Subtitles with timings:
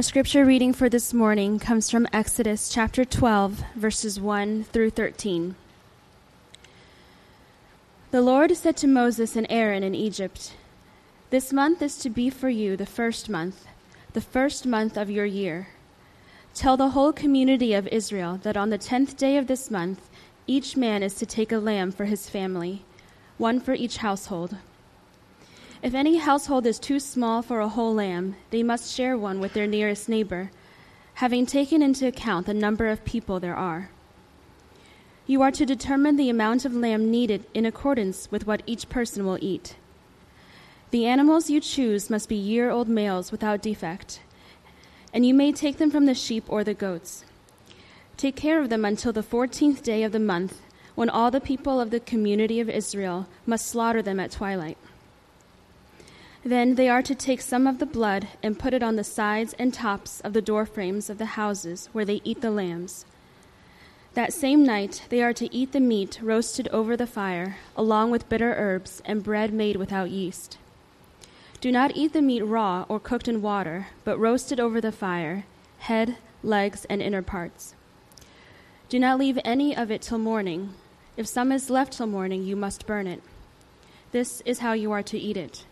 [0.00, 5.56] Our scripture reading for this morning comes from Exodus chapter 12, verses 1 through 13.
[8.10, 10.54] The Lord said to Moses and Aaron in Egypt,
[11.28, 13.66] This month is to be for you the first month,
[14.14, 15.68] the first month of your year.
[16.54, 20.08] Tell the whole community of Israel that on the tenth day of this month,
[20.46, 22.86] each man is to take a lamb for his family,
[23.36, 24.56] one for each household.
[25.82, 29.54] If any household is too small for a whole lamb, they must share one with
[29.54, 30.50] their nearest neighbor,
[31.14, 33.88] having taken into account the number of people there are.
[35.26, 39.24] You are to determine the amount of lamb needed in accordance with what each person
[39.24, 39.76] will eat.
[40.90, 44.20] The animals you choose must be year old males without defect,
[45.14, 47.24] and you may take them from the sheep or the goats.
[48.18, 50.60] Take care of them until the fourteenth day of the month,
[50.94, 54.76] when all the people of the community of Israel must slaughter them at twilight.
[56.42, 59.54] Then they are to take some of the blood and put it on the sides
[59.58, 63.04] and tops of the door frames of the houses where they eat the lambs.
[64.14, 68.28] That same night they are to eat the meat roasted over the fire, along with
[68.30, 70.56] bitter herbs and bread made without yeast.
[71.60, 75.44] Do not eat the meat raw or cooked in water, but roasted over the fire,
[75.80, 77.74] head, legs, and inner parts.
[78.88, 80.72] Do not leave any of it till morning.
[81.18, 83.22] If some is left till morning, you must burn it.
[84.10, 85.66] This is how you are to eat it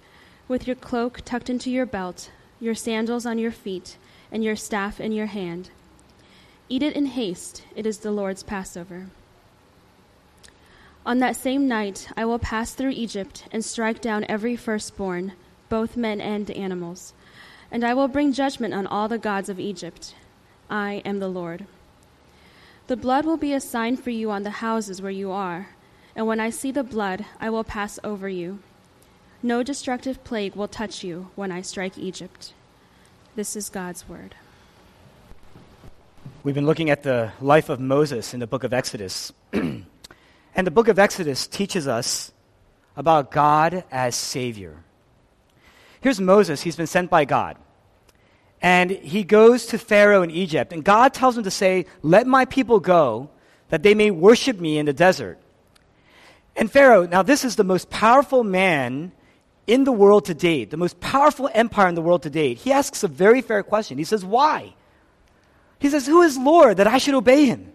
[0.49, 3.99] with your cloak tucked into your belt, your sandals on your feet,
[4.33, 5.71] and your staff in your hand.
[6.71, 9.09] Eat it in haste, it is the Lord's Passover.
[11.07, 15.33] On that same night I will pass through Egypt and strike down every firstborn,
[15.69, 17.13] both men and animals,
[17.71, 20.15] and I will bring judgment on all the gods of Egypt.
[20.69, 21.67] I am the Lord.
[22.89, 25.69] The blood will be a sign for you on the houses where you are,
[26.17, 28.61] and when I see the blood, I will pass over you.
[29.43, 32.53] No destructive plague will touch you when I strike Egypt.
[33.37, 34.35] This is God's word.
[36.43, 39.33] We've been looking at the life of Moses in the book of Exodus.
[39.53, 39.87] and
[40.57, 42.33] the book of Exodus teaches us
[42.97, 44.83] about God as Savior.
[46.01, 47.57] Here's Moses, he's been sent by God.
[48.61, 52.45] And he goes to Pharaoh in Egypt, and God tells him to say, Let my
[52.45, 53.31] people go,
[53.69, 55.39] that they may worship me in the desert.
[56.57, 59.13] And Pharaoh, now this is the most powerful man
[59.69, 62.73] in the world to date, the most powerful empire in the world to date, he
[62.73, 63.99] asks a very fair question.
[63.99, 64.75] He says, Why?
[65.79, 67.71] He says, Who is Lord that I should obey him?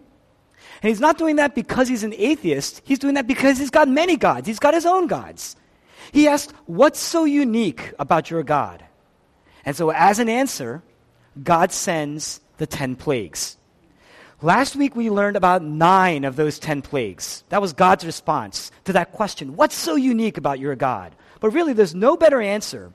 [0.82, 2.82] And he's not doing that because he's an atheist.
[2.84, 4.46] He's doing that because he's got many gods.
[4.46, 5.56] He's got his own gods.
[6.12, 8.84] He asks, What's so unique about your God?
[9.64, 10.82] And so, as an answer,
[11.42, 13.56] God sends the 10 plagues.
[14.42, 17.44] Last week we learned about nine of those 10 plagues.
[17.48, 21.14] That was God's response to that question What's so unique about your God?
[21.44, 22.94] But really, there's no better answer.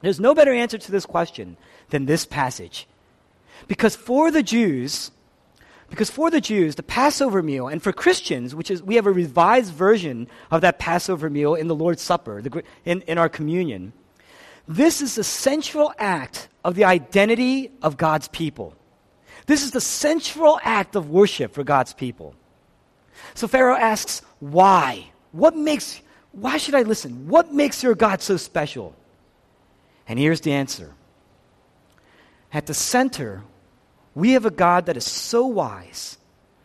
[0.00, 1.58] There's no better answer to this question
[1.90, 2.88] than this passage.
[3.68, 5.10] Because for the Jews,
[5.90, 9.12] because for the Jews, the Passover meal, and for Christians, which is, we have a
[9.12, 13.92] revised version of that Passover meal in the Lord's Supper, the, in, in our communion,
[14.66, 18.74] this is the central act of the identity of God's people.
[19.44, 22.36] This is the central act of worship for God's people.
[23.34, 25.10] So Pharaoh asks, why?
[25.32, 26.00] What makes
[26.36, 27.28] why should I listen?
[27.28, 28.94] What makes your God so special?
[30.06, 30.92] And here's the answer.
[32.52, 33.42] At the center,
[34.14, 36.18] we have a God that is so wise,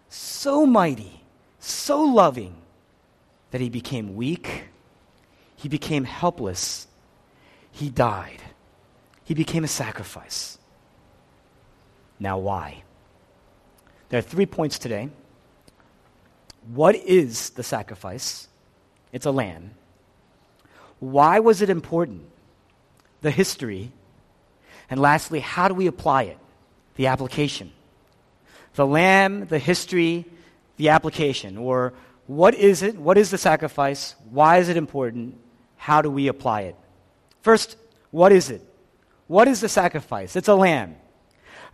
[0.09, 1.23] so mighty,
[1.59, 2.55] so loving,
[3.51, 4.65] that he became weak,
[5.55, 6.87] he became helpless,
[7.71, 8.41] he died,
[9.23, 10.57] he became a sacrifice.
[12.19, 12.83] Now, why?
[14.09, 15.09] There are three points today.
[16.73, 18.49] What is the sacrifice?
[19.11, 19.72] It's a lamb.
[20.99, 22.25] Why was it important?
[23.22, 23.91] The history.
[24.89, 26.38] And lastly, how do we apply it?
[26.95, 27.72] The application.
[28.75, 30.25] The lamb, the history,
[30.77, 31.57] the application.
[31.57, 31.94] Or
[32.27, 32.97] what is it?
[32.97, 34.16] What is the sacrifice?
[34.29, 35.38] Why is it important?
[35.78, 36.75] How do we apply it?
[37.41, 37.78] First,
[38.11, 38.61] what is it?
[39.28, 40.35] What is the sacrifice?
[40.35, 40.95] It's a lamb.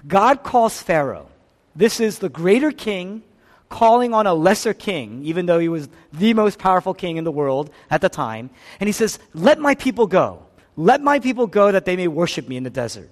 [0.07, 1.27] God calls Pharaoh.
[1.75, 3.23] This is the greater king
[3.69, 7.31] calling on a lesser king, even though he was the most powerful king in the
[7.31, 8.49] world at the time.
[8.79, 10.43] And he says, Let my people go.
[10.75, 13.09] Let my people go that they may worship me in the desert.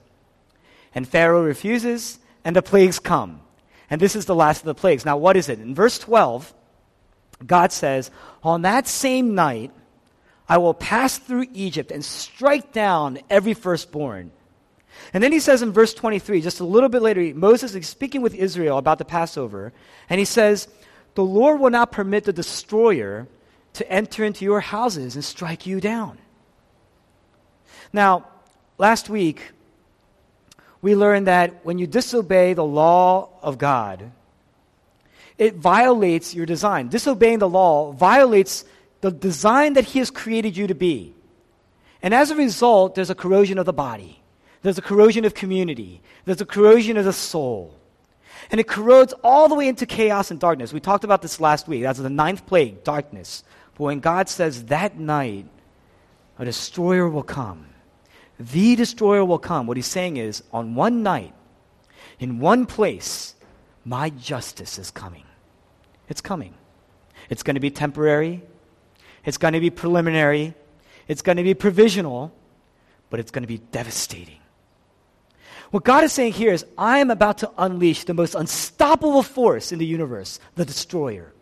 [0.94, 3.42] And Pharaoh refuses, and the plagues come.
[3.90, 5.06] And this is the last of the plagues.
[5.06, 5.60] Now, what is it?
[5.60, 6.54] In verse 12,
[7.46, 8.12] God says,
[8.44, 9.72] On that same night,
[10.48, 14.32] I will pass through Egypt and strike down every firstborn
[15.14, 18.22] and then he says in verse 23, just a little bit later, Moses is speaking
[18.22, 19.74] with Israel about the Passover,
[20.10, 20.68] and he says,
[21.16, 23.28] The Lord will not permit the destroyer
[23.74, 26.18] to enter into your houses and strike you down.
[27.92, 28.28] Now,
[28.78, 29.52] last week,
[30.82, 34.12] we learned that when you disobey the law of God,
[35.38, 36.90] it violates your design.
[36.90, 38.66] Disobeying the law violates
[39.02, 41.14] the design that He has created you to be.
[42.02, 44.22] And as a result, there's a corrosion of the body,
[44.66, 47.78] there's a corrosion of community, there's a corrosion of the soul.
[48.50, 50.74] And it corrodes all the way into chaos and darkness.
[50.74, 51.84] We talked about this last week.
[51.84, 53.44] That's the ninth plague, darkness.
[53.76, 55.48] But when God says that night,
[56.40, 57.68] a destroyer will come,
[58.40, 61.36] the destroyer will come, what he's saying is, on one night,
[62.20, 63.36] in one place,
[63.86, 65.26] my justice is coming.
[66.10, 66.56] It's coming.
[67.30, 68.42] It's going to be temporary.
[69.26, 70.56] It's going to be preliminary.
[71.08, 72.34] It's going to be provisional,
[73.12, 74.40] but it's going to be devastating.
[75.72, 79.72] What God is saying here is, I am about to unleash the most unstoppable force
[79.72, 81.34] in the universe, the destroyer.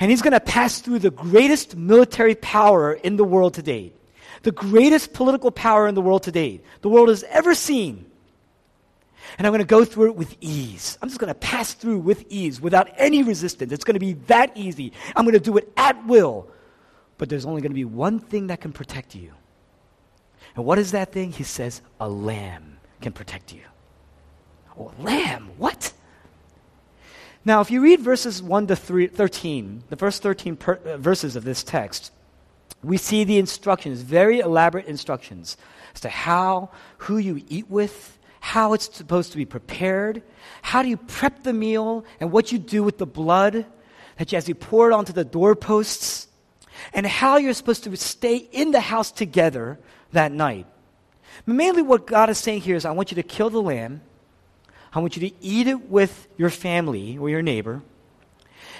[0.00, 3.92] And he's going to pass through the greatest military power in the world today,
[4.42, 8.06] the greatest political power in the world today, the world has ever seen.
[9.38, 10.98] And I'm going to go through it with ease.
[11.00, 13.72] I'm just going to pass through with ease without any resistance.
[13.72, 14.92] It's going to be that easy.
[15.14, 16.48] I'm going to do it at will.
[17.18, 19.32] But there's only going to be one thing that can protect you.
[20.56, 21.32] And what is that thing?
[21.32, 23.62] He says, a lamb can protect you.
[24.78, 25.50] Oh, lamb?
[25.58, 25.92] What?
[27.44, 31.36] Now, if you read verses 1 to 3, 13, the first 13 per, uh, verses
[31.36, 32.12] of this text,
[32.82, 35.56] we see the instructions, very elaborate instructions
[35.94, 40.22] as to how, who you eat with, how it's supposed to be prepared,
[40.62, 43.66] how do you prep the meal, and what you do with the blood
[44.18, 46.28] that you, as you pour it onto the doorposts,
[46.92, 49.78] and how you're supposed to stay in the house together
[50.12, 50.66] that night.
[51.46, 54.02] Mainly, what God is saying here is I want you to kill the lamb,
[54.92, 57.82] I want you to eat it with your family or your neighbor,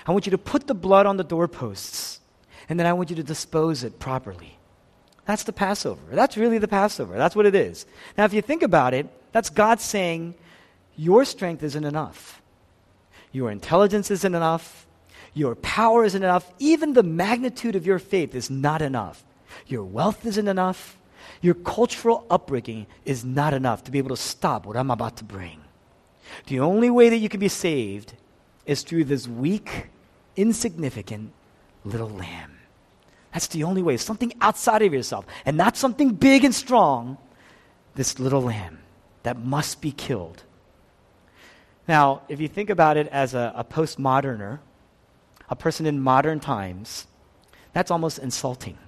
[0.07, 2.21] I want you to put the blood on the doorposts,
[2.69, 4.59] and then I want you to dispose it properly.
[5.25, 6.03] That's the Passover.
[6.11, 7.17] That's really the Passover.
[7.17, 7.87] That's what it is.
[8.19, 10.35] Now, if you think about it, that's God saying,
[10.97, 12.43] Your strength isn't enough.
[13.31, 14.87] Your intelligence isn't enough.
[15.35, 16.51] Your power isn't enough.
[16.59, 19.25] Even the magnitude of your faith is not enough.
[19.67, 20.99] Your wealth isn't enough.
[21.43, 25.25] Your cultural upbringing is not enough to be able to stop what I'm about to
[25.25, 25.61] bring.
[26.47, 28.15] The only way that you can be saved
[28.65, 29.89] is through this weak,
[30.37, 31.33] insignificant
[31.85, 32.59] little lamb.
[33.33, 33.97] That's the only way.
[33.97, 37.19] Something outside of yourself, and not something big and strong.
[37.94, 38.79] This little lamb
[39.25, 40.44] that must be killed.
[41.89, 44.61] Now, if you think about it as a, a postmoderner,
[45.50, 47.06] a person in modern times,
[47.73, 48.79] that's almost insulting.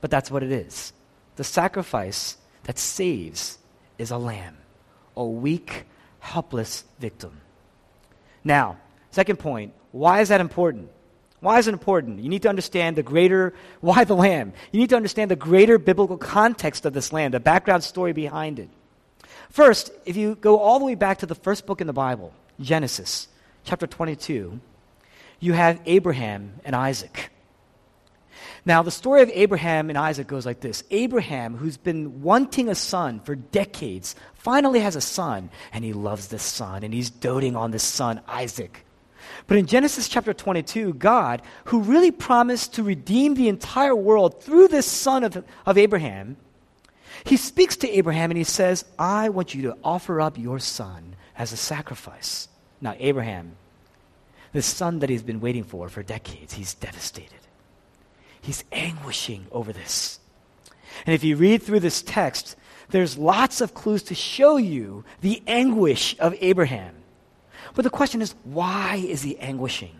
[0.00, 0.92] But that's what it is.
[1.36, 3.58] The sacrifice that saves
[3.98, 4.56] is a lamb,
[5.16, 5.84] a weak,
[6.20, 7.40] helpless victim.
[8.44, 8.78] Now,
[9.10, 10.90] second point why is that important?
[11.40, 12.20] Why is it important?
[12.20, 14.52] You need to understand the greater, why the lamb?
[14.70, 18.58] You need to understand the greater biblical context of this lamb, the background story behind
[18.58, 18.70] it.
[19.50, 22.32] First, if you go all the way back to the first book in the Bible,
[22.60, 23.28] Genesis,
[23.64, 24.60] chapter 22,
[25.40, 27.31] you have Abraham and Isaac.
[28.64, 32.74] Now, the story of Abraham and Isaac goes like this Abraham, who's been wanting a
[32.74, 37.56] son for decades, finally has a son, and he loves this son, and he's doting
[37.56, 38.84] on this son, Isaac.
[39.46, 44.68] But in Genesis chapter 22, God, who really promised to redeem the entire world through
[44.68, 46.36] this son of, of Abraham,
[47.24, 51.16] he speaks to Abraham and he says, I want you to offer up your son
[51.36, 52.48] as a sacrifice.
[52.80, 53.56] Now, Abraham,
[54.52, 57.41] the son that he's been waiting for for decades, he's devastated.
[58.42, 60.20] He's anguishing over this.
[61.06, 62.56] And if you read through this text,
[62.90, 66.94] there's lots of clues to show you the anguish of Abraham.
[67.74, 69.98] But the question is, why is he anguishing?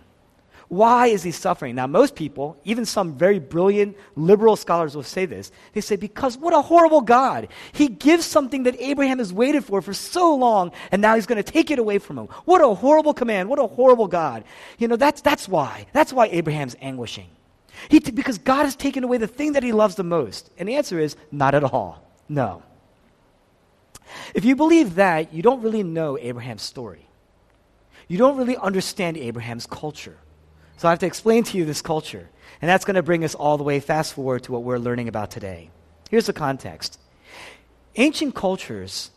[0.68, 1.74] Why is he suffering?
[1.74, 5.52] Now, most people, even some very brilliant liberal scholars will say this.
[5.72, 7.48] They say, because what a horrible God.
[7.72, 11.42] He gives something that Abraham has waited for for so long, and now he's going
[11.42, 12.26] to take it away from him.
[12.46, 13.48] What a horrible command.
[13.48, 14.44] What a horrible God.
[14.78, 15.86] You know, that's, that's why.
[15.92, 17.28] That's why Abraham's anguishing.
[17.88, 20.50] He, because God has taken away the thing that he loves the most.
[20.58, 22.06] And the answer is, not at all.
[22.28, 22.62] No.
[24.34, 27.06] If you believe that, you don't really know Abraham's story.
[28.08, 30.18] You don't really understand Abraham's culture.
[30.76, 32.28] So I have to explain to you this culture.
[32.60, 35.08] And that's going to bring us all the way fast forward to what we're learning
[35.08, 35.70] about today.
[36.10, 36.98] Here's the context
[37.96, 39.10] ancient cultures,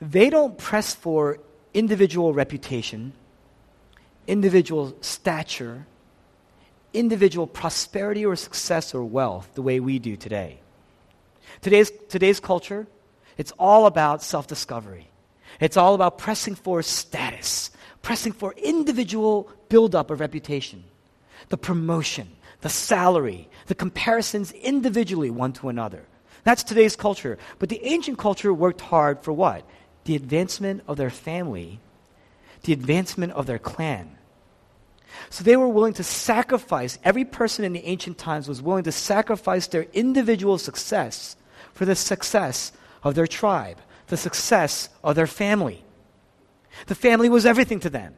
[0.00, 1.38] they don't press for
[1.72, 3.12] individual reputation,
[4.26, 5.86] individual stature,
[6.94, 10.60] individual prosperity or success or wealth the way we do today.
[11.60, 12.86] Today's, today's culture,
[13.36, 15.08] it's all about self discovery.
[15.60, 17.70] It's all about pressing for status,
[18.02, 20.84] pressing for individual buildup of reputation,
[21.48, 22.28] the promotion,
[22.60, 26.06] the salary, the comparisons individually one to another.
[26.44, 27.38] That's today's culture.
[27.58, 29.64] But the ancient culture worked hard for what?
[30.04, 31.80] The advancement of their family,
[32.62, 34.13] the advancement of their clan.
[35.30, 38.92] So they were willing to sacrifice, every person in the ancient times was willing to
[38.92, 41.36] sacrifice their individual success
[41.72, 43.78] for the success of their tribe,
[44.08, 45.84] the success of their family.
[46.86, 48.14] The family was everything to them.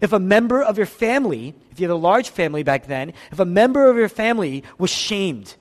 [0.00, 3.38] If a member of your family, if you had a large family back then, if
[3.38, 5.54] a member of your family was shamed,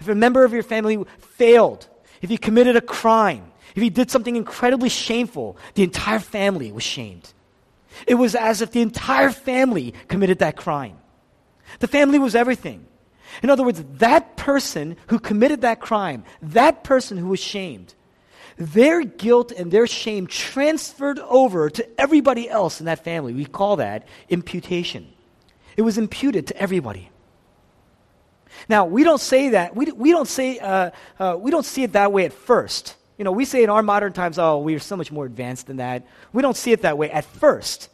[0.00, 1.88] if a member of your family failed,
[2.20, 6.82] if he committed a crime, if he did something incredibly shameful, the entire family was
[6.82, 7.32] shamed.
[8.06, 10.96] It was as if the entire family committed that crime.
[11.80, 12.86] The family was everything.
[13.42, 17.94] In other words, that person who committed that crime, that person who was shamed,
[18.56, 23.32] their guilt and their shame transferred over to everybody else in that family.
[23.32, 25.12] We call that imputation.
[25.76, 27.10] It was imputed to everybody.
[28.68, 30.90] Now, we don't say that, we, we, don't say, uh,
[31.20, 32.96] uh, we don't see it that way at first.
[33.18, 35.66] You know, we say in our modern times, oh, we are so much more advanced
[35.66, 36.06] than that.
[36.32, 37.90] We don't see it that way at first.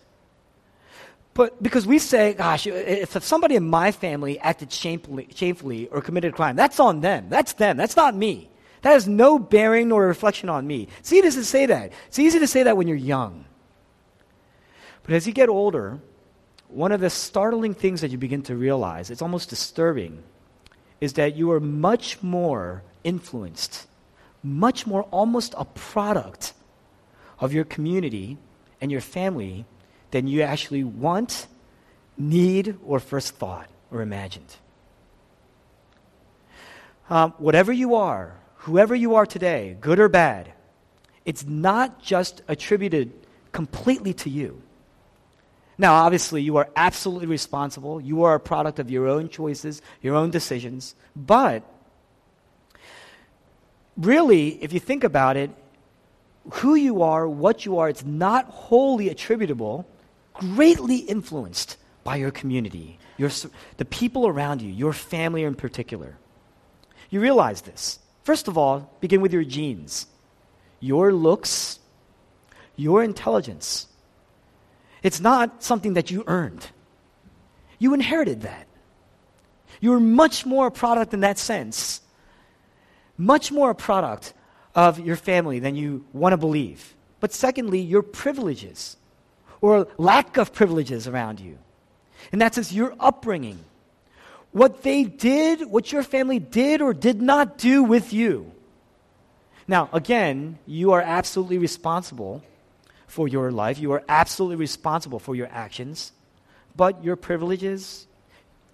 [1.33, 6.35] But because we say, gosh, if somebody in my family acted shamefully, shamefully or committed
[6.35, 7.26] a crime, that's on them.
[7.28, 7.76] That's them.
[7.76, 8.50] That's not me.
[8.83, 10.88] That has no bearing nor reflection on me.
[10.99, 11.93] It's easy to say that.
[12.07, 13.47] It's easy to say that when you're young.
[15.04, 16.00] But as you get older,
[16.69, 20.23] one of the startling things that you begin to realize, it's almost disturbing,
[21.00, 23.87] is that you are much more influenced
[24.45, 26.53] much more almost a product
[27.41, 28.39] of your community
[28.81, 29.65] and your family
[30.11, 31.49] than you actually want,
[32.17, 34.57] need, or first thought or imagined.
[37.11, 40.53] Um, whatever you are, whoever you are today, good or bad,
[41.25, 43.13] it's not just attributed
[43.53, 44.63] completely to you.
[45.77, 48.01] Now, obviously, you are absolutely responsible.
[48.01, 50.95] You are a product of your own choices, your own decisions.
[51.17, 51.63] But
[53.97, 55.51] really, if you think about it,
[56.51, 59.87] who you are, what you are, it's not wholly attributable,
[60.35, 63.31] greatly influenced by your community, your,
[63.79, 66.17] the people around you, your family in particular.
[67.11, 67.99] You realize this.
[68.25, 70.07] First of all, begin with your genes,
[70.81, 71.79] your looks,
[72.77, 73.87] your intelligence.
[75.03, 76.67] It's not something that you earned.
[77.79, 78.67] You inherited that.
[79.81, 82.01] You're much more a product in that sense
[83.16, 84.35] much more a product
[84.75, 86.94] of your family than you want to believe.
[87.21, 88.97] But secondly, your privileges
[89.61, 91.59] or lack of privileges around you.
[92.33, 93.59] And that says your upbringing.
[94.52, 98.52] What they did, what your family did or did not do with you.
[99.66, 102.42] Now, again, you are absolutely responsible
[103.06, 103.78] for your life.
[103.78, 106.12] You are absolutely responsible for your actions.
[106.76, 108.06] But your privileges,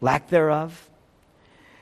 [0.01, 0.91] lack thereof,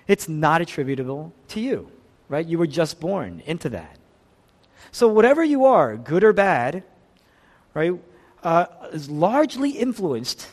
[0.06, 1.90] it's not attributable to you
[2.28, 2.46] right?
[2.46, 3.98] You were just born into that.
[4.90, 6.82] So, whatever you are, good or bad,
[7.74, 7.92] right,
[8.42, 10.48] uh, is largely influenced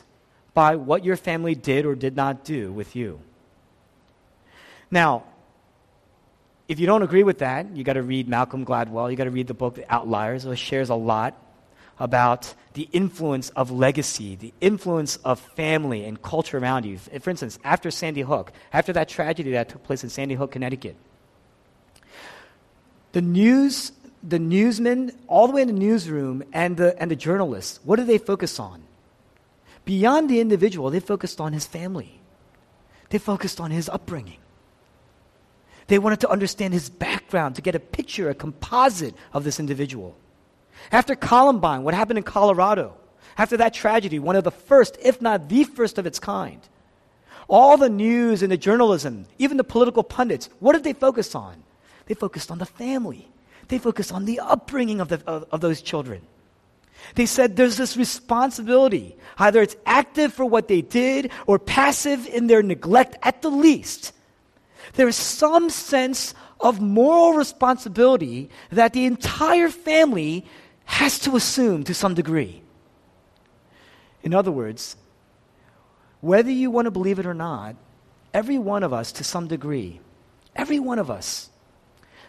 [0.54, 3.20] by what your family did or did not do with you.
[4.90, 5.24] Now,
[6.68, 9.10] if you don't agree with that, you got to read Malcolm Gladwell.
[9.10, 10.44] You got to read the book The Outliers.
[10.44, 11.34] It shares a lot
[11.98, 16.98] about the influence of legacy, the influence of family and culture around you.
[16.98, 20.96] For instance, after Sandy Hook, after that tragedy that took place in Sandy Hook, Connecticut,
[23.16, 23.92] the news,
[24.22, 28.04] the newsmen, all the way in the newsroom, and the, and the journalists, what do
[28.04, 28.82] they focus on?
[29.86, 32.20] Beyond the individual, they focused on his family.
[33.08, 34.36] They focused on his upbringing.
[35.86, 40.14] They wanted to understand his background, to get a picture, a composite of this individual.
[40.92, 42.98] After Columbine, what happened in Colorado?
[43.38, 46.60] After that tragedy, one of the first, if not the first of its kind,
[47.48, 51.62] all the news and the journalism, even the political pundits, what did they focus on?
[52.06, 53.28] They focused on the family.
[53.68, 56.22] They focused on the upbringing of, the, of, of those children.
[57.14, 59.16] They said there's this responsibility.
[59.38, 64.12] Either it's active for what they did or passive in their neglect at the least.
[64.94, 70.46] There is some sense of moral responsibility that the entire family
[70.84, 72.62] has to assume to some degree.
[74.22, 74.96] In other words,
[76.20, 77.76] whether you want to believe it or not,
[78.32, 80.00] every one of us, to some degree,
[80.54, 81.50] every one of us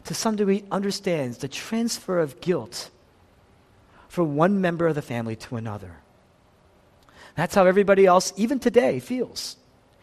[0.08, 2.90] to some degree, understands the transfer of guilt
[4.08, 5.98] from one member of the family to another.
[7.36, 9.58] That's how everybody else, even today, feels.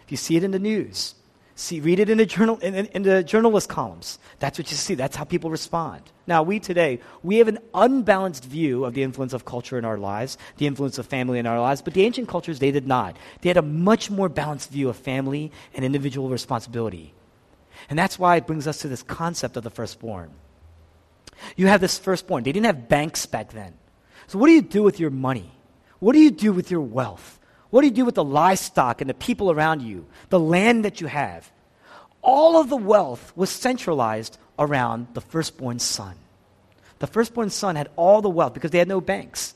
[0.05, 1.15] If you see it in the news,
[1.57, 4.19] see, read it in the, journal, in, in, in the journalist columns.
[4.39, 4.95] That's what you see.
[4.95, 6.03] That's how people respond.
[6.27, 9.99] Now, we today, we have an unbalanced view of the influence of culture in our
[9.99, 13.17] lives, the influence of family in our lives, but the ancient cultures, they did not.
[13.41, 17.15] They had a much more balanced view of family and individual responsibility.
[17.89, 20.31] And that's why it brings us to this concept of the firstborn.
[21.57, 22.45] You have this firstborn.
[22.45, 23.75] They didn't have banks back then.
[24.27, 25.51] So, what do you do with your money?
[25.99, 27.39] What do you do with your wealth?
[27.71, 31.01] What do you do with the livestock and the people around you, the land that
[31.01, 31.51] you have?
[32.23, 36.17] All of the wealth was centralized around the firstborn son.
[37.01, 39.55] The firstborn son had all the wealth because they had no banks.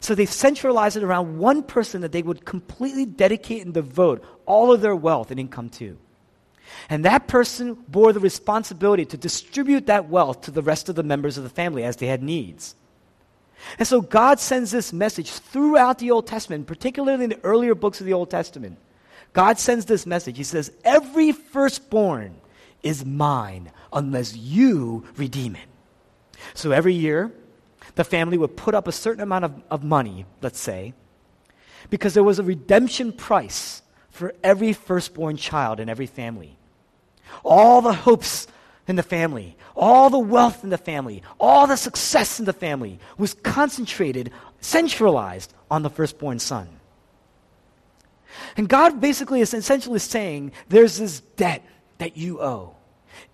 [0.00, 4.72] So they centralized it around one person that they would completely dedicate and devote all
[4.72, 5.98] of their wealth and income to.
[6.88, 11.02] And that person bore the responsibility to distribute that wealth to the rest of the
[11.02, 12.74] members of the family as they had needs.
[13.78, 18.00] And so God sends this message throughout the Old Testament, particularly in the earlier books
[18.00, 18.78] of the Old Testament.
[19.32, 20.36] God sends this message.
[20.36, 22.36] He says, Every firstborn
[22.82, 25.66] is mine unless you redeem it.
[26.54, 27.32] So every year,
[27.96, 30.94] the family would put up a certain amount of, of money, let's say,
[31.90, 36.57] because there was a redemption price for every firstborn child in every family.
[37.44, 38.46] All the hopes
[38.86, 42.98] in the family, all the wealth in the family, all the success in the family
[43.16, 46.68] was concentrated, centralized on the firstborn son.
[48.56, 51.64] And God basically is essentially saying there's this debt
[51.98, 52.74] that you owe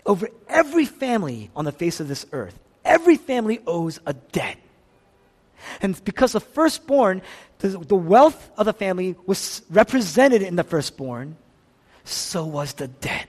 [0.06, 2.58] over every family on the face of this earth.
[2.84, 4.58] Every family owes a debt.
[5.80, 7.22] And because the firstborn,
[7.58, 11.36] the, the wealth of the family was represented in the firstborn,
[12.04, 13.26] so was the debt,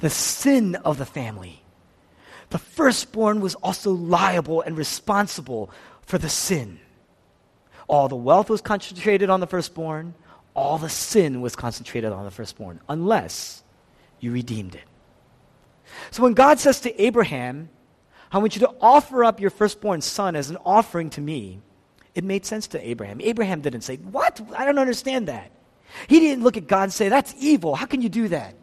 [0.00, 1.62] the sin of the family.
[2.50, 5.70] The firstborn was also liable and responsible
[6.02, 6.80] for the sin.
[7.86, 10.14] All the wealth was concentrated on the firstborn,
[10.54, 13.62] all the sin was concentrated on the firstborn, unless
[14.18, 14.84] you redeemed it.
[16.10, 17.68] So when God says to Abraham,
[18.32, 21.60] I want you to offer up your firstborn son as an offering to me.
[22.14, 23.20] It made sense to Abraham.
[23.20, 24.40] Abraham didn't say, What?
[24.56, 25.50] I don't understand that.
[26.06, 27.74] He didn't look at God and say, That's evil.
[27.74, 28.54] How can you do that?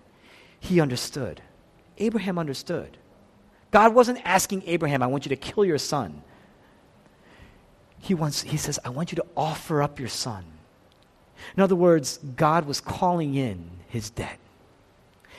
[0.60, 1.42] He understood.
[1.98, 2.98] Abraham understood.
[3.72, 6.22] God wasn't asking Abraham, I want you to kill your son.
[8.00, 10.46] He, wants, he says, I want you to offer up your son.
[11.56, 14.40] In other words, God was calling in his debt.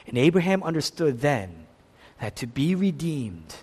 [0.06, 1.66] And Abraham understood then
[2.20, 3.54] that to be redeemed,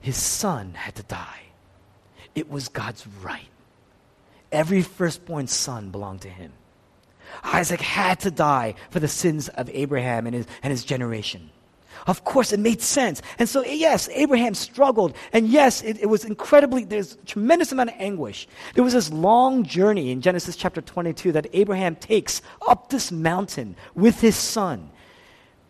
[0.00, 1.40] his son had to die.
[2.34, 3.48] It was God's right.
[4.52, 6.52] Every firstborn son belonged to him.
[7.42, 11.50] Isaac had to die for the sins of Abraham and his, and his generation.
[12.06, 13.22] Of course, it made sense.
[13.38, 15.16] And so, yes, Abraham struggled.
[15.32, 18.46] And yes, it, it, was incredibly, there's a tremendous amount of anguish.
[18.74, 23.76] There was this long journey in Genesis chapter 22 that Abraham takes up this mountain
[23.94, 24.90] with his son.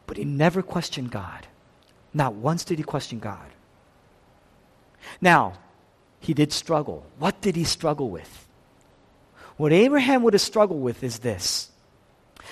[0.07, 1.47] But he never questioned God.
[2.13, 3.51] Not once did he question God.
[5.21, 5.55] Now,
[6.21, 7.07] he did struggle.
[7.19, 8.44] What did he struggle with?
[9.57, 11.71] What Abraham would have struggled with is this.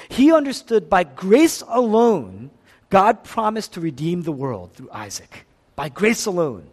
[0.09, 2.51] He understood by grace alone,
[2.91, 5.47] God promised to redeem the world through Isaac.
[5.75, 6.69] By grace alone.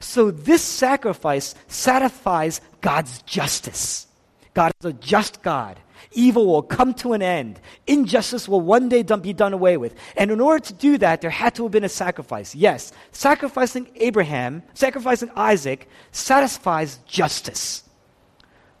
[0.00, 4.06] So this sacrifice satisfies God's justice.
[4.54, 5.78] God is a just God.
[6.12, 7.60] Evil will come to an end.
[7.86, 9.94] Injustice will one day be done away with.
[10.16, 12.54] And in order to do that, there had to have been a sacrifice.
[12.54, 17.87] Yes, sacrificing Abraham, sacrificing Isaac, satisfies justice.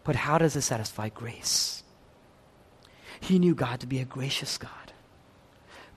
[0.08, 1.82] But how does it satisfy grace?
[3.20, 4.70] He knew God to be a gracious God.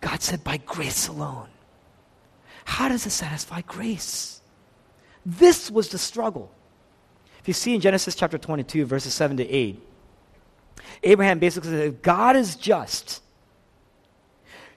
[0.02, 1.48] God said, by grace alone.
[2.66, 4.42] How does it satisfy grace?
[5.26, 6.52] This was the struggle.
[7.40, 9.82] If you see in Genesis chapter 22, verses 7 to 8,
[11.04, 13.24] Abraham basically said, God is just.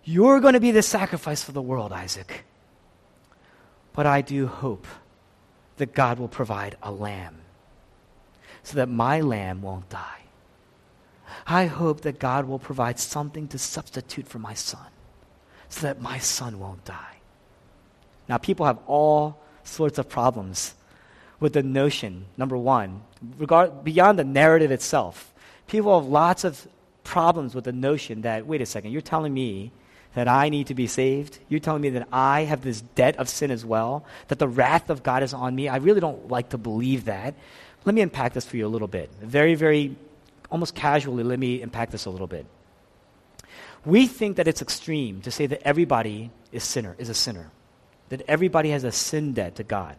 [0.04, 2.44] You're going to be the sacrifice for the world, Isaac.
[3.94, 4.86] But I do hope
[5.78, 7.40] that God will provide a lamb
[8.64, 10.22] so that my lamb won't die.
[11.46, 14.86] I hope that God will provide something to substitute for my son
[15.68, 17.18] so that my son won't die.
[18.28, 20.74] Now, people have all sorts of problems
[21.38, 23.02] with the notion, number one,
[23.38, 25.34] regard, beyond the narrative itself
[25.66, 26.66] people have lots of
[27.02, 29.70] problems with the notion that, wait a second, you're telling me
[30.14, 31.38] that I need to be saved?
[31.48, 34.04] You're telling me that I have this debt of sin as well?
[34.28, 35.68] That the wrath of God is on me?
[35.68, 37.34] I really don't like to believe that.
[37.84, 39.10] Let me unpack this for you a little bit.
[39.20, 39.96] Very, very,
[40.50, 42.46] almost casually, let me unpack this a little bit.
[43.84, 47.50] We think that it's extreme to say that everybody is sinner, is a sinner.
[48.08, 49.96] That everybody has a sin debt to God.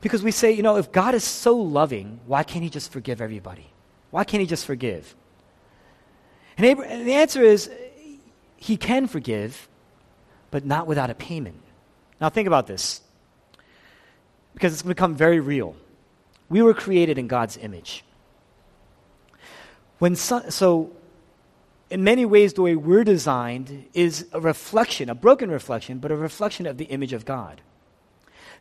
[0.00, 3.20] Because we say, you know, if God is so loving, why can't he just forgive
[3.20, 3.66] everybody?
[4.10, 5.14] Why can't he just forgive?
[6.56, 7.70] And, Abraham, the answer is
[8.56, 9.68] he can forgive,
[10.50, 11.60] but not without a payment.
[12.20, 13.00] Now, think about this,
[14.54, 15.76] because it's going to become very real.
[16.48, 18.04] We were created in God's image.
[19.98, 20.92] When so, so
[21.90, 26.16] in many ways, the way we're designed is a reflection, a broken reflection, but a
[26.16, 27.60] reflection of the image of God.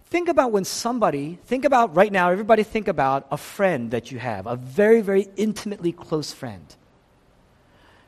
[0.06, 4.19] Think about when somebody, think about right now, everybody think about a friend that you
[4.19, 6.76] have, a very, very intimately close friend.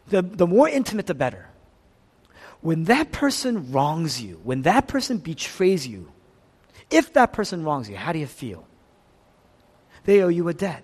[0.09, 1.49] The, the more intimate, the better.
[2.61, 6.11] When that person wrongs you, when that person betrays you,
[6.91, 8.67] if that person wrongs you, how do you feel?
[10.07, 10.83] They owe you a debt.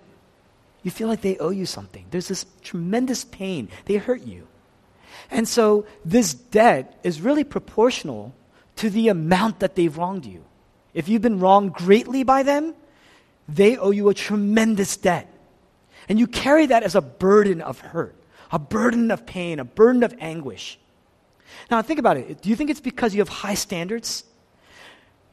[0.82, 2.04] You feel like they owe you something.
[2.10, 3.70] There's this tremendous pain.
[3.86, 4.46] They hurt you.
[5.30, 8.34] And so this debt is really proportional
[8.76, 10.44] to the amount that they've wronged you.
[10.92, 12.74] If you've been wronged greatly by them,
[13.48, 15.32] they owe you a tremendous debt.
[16.06, 18.14] And you carry that as a burden of hurt,
[18.52, 20.78] a burden of pain, a burden of anguish.
[21.70, 22.42] Now, think about it.
[22.42, 24.24] Do you think it's because you have high standards?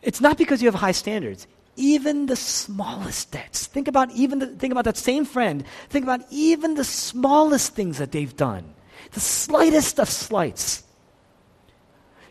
[0.01, 1.45] It's not because you have high standards
[1.81, 3.65] even the smallest debts.
[3.65, 5.65] Think about even the, think about that same friend.
[5.89, 8.73] Think about even the smallest things that they've done.
[9.11, 10.83] The slightest of slights.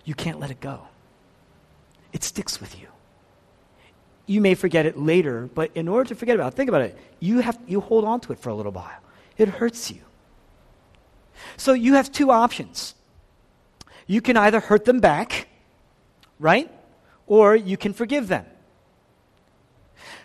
[0.05, 0.83] You can't let it go.
[2.13, 2.87] It sticks with you.
[4.27, 6.97] You may forget it later, but in order to forget about it, think about it.
[7.19, 9.01] You have you hold on to it for a little while.
[9.37, 10.01] It hurts you.
[11.57, 12.95] So you have two options.
[14.07, 15.49] You can either hurt them back,
[16.39, 16.71] right?
[17.27, 18.47] Or you can forgive them.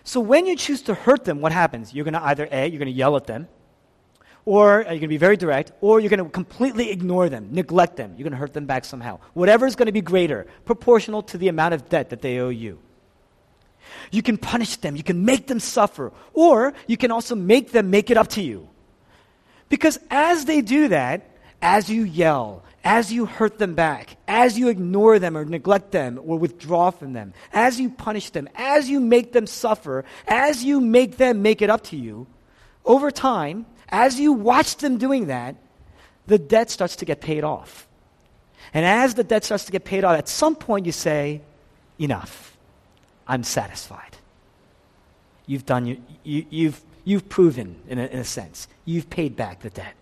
[0.06, 1.94] So when you choose to hurt them, what happens?
[1.94, 3.48] You're going to either A, you're going to yell at them,
[4.46, 7.50] or uh, you're going to be very direct, or you're going to completely ignore them,
[7.52, 8.14] neglect them.
[8.16, 9.20] You're going to hurt them back somehow.
[9.34, 12.50] Whatever is going to be greater, proportional to the amount of debt that they owe
[12.50, 12.78] you.
[14.12, 17.90] You can punish them, you can make them suffer, or you can also make them
[17.90, 18.70] make it up to you.
[19.70, 21.28] Because as they do that,
[21.64, 26.20] as you yell, as you hurt them back, as you ignore them or neglect them
[26.24, 30.80] or withdraw from them, as you punish them, as you make them suffer, as you
[30.80, 32.28] make them make it up to you,
[32.86, 35.56] over time, as you watch them doing that,
[36.28, 37.88] the debt starts to get paid off.
[38.72, 41.42] And as the debt starts to get paid off, at some point you say,
[41.98, 42.58] Enough.
[43.28, 44.18] I'm satisfied.
[45.48, 49.62] You've done, you, you, you've, you've proven, in a, in a sense, you've paid back
[49.62, 49.94] the debt.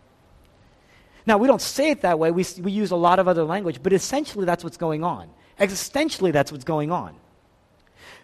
[1.26, 2.32] Now, we don't say it that way.
[2.32, 5.30] We, we use a lot of other language, but essentially that's what's going on.
[5.60, 7.16] Existentially, that's what's going on.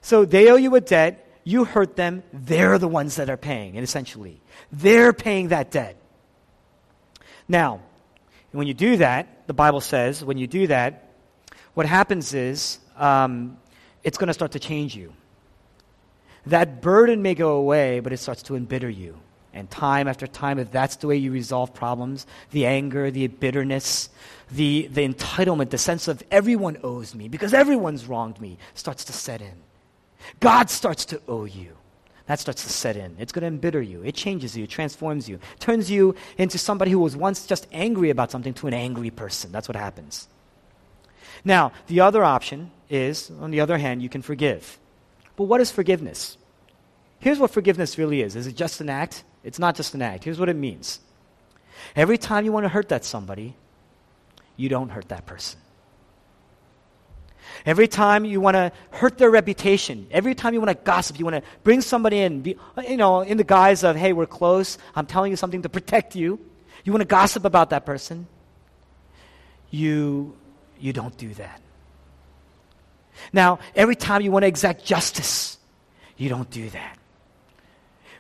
[0.02, 1.26] So they owe you a debt.
[1.44, 2.24] You hurt them.
[2.34, 5.96] They're the ones that are paying, and essentially, they're paying that debt.
[7.48, 7.82] Now,
[8.52, 11.14] when you do that, the Bible says, when you do that,
[11.74, 13.58] what happens is um,
[14.04, 15.14] it's going to start to change you.
[16.46, 19.18] That burden may go away, but it starts to embitter you.
[19.54, 24.10] And time after time, if that's the way you resolve problems, the anger, the bitterness,
[24.52, 29.14] the, the entitlement, the sense of everyone owes me because everyone's wronged me starts to
[29.14, 29.56] set in.
[30.40, 31.76] God starts to owe you.
[32.28, 33.16] That starts to set in.
[33.18, 34.04] It's going to embitter you.
[34.04, 38.12] It changes you, it transforms you, turns you into somebody who was once just angry
[38.12, 39.52] about something to an angry person.
[39.52, 40.28] That's what happens.
[41.44, 44.78] Now, the other option is, on the other hand, you can forgive.
[45.38, 46.38] But what is forgiveness?
[47.20, 48.36] Here's what forgiveness really is.
[48.36, 49.24] Is it just an act?
[49.50, 50.26] It's not just an act.
[50.26, 51.00] Here's what it means
[51.96, 53.56] every time you want to hurt that somebody,
[54.58, 55.60] you don't hurt that person.
[57.66, 61.26] Every time you want to hurt their reputation, every time you want to gossip, you
[61.26, 62.58] want to bring somebody in, be,
[62.88, 66.16] you know, in the guise of, hey, we're close, I'm telling you something to protect
[66.16, 66.40] you.
[66.84, 68.28] You want to gossip about that person.
[69.72, 70.38] You,
[70.80, 71.60] you don't do that.
[73.34, 75.58] Now, every time you want to exact justice,
[76.18, 76.99] you don't do that.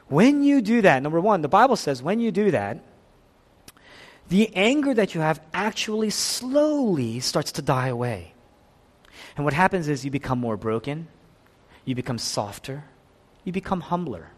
[0.10, 2.84] When you do that, number one, the Bible says when you do that,
[4.28, 8.34] the anger that you have actually slowly starts to die away.
[9.36, 11.08] And what happens is you become more broken,
[11.86, 12.84] you become softer,
[13.44, 14.32] you become humbler.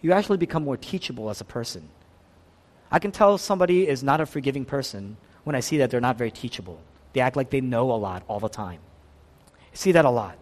[0.00, 1.88] You actually become more teachable as a person.
[2.90, 6.18] I can tell somebody is not a forgiving person when I see that they're not
[6.18, 6.80] very teachable.
[7.12, 8.80] They act like they know a lot all the time.
[9.48, 10.36] I see that a lot.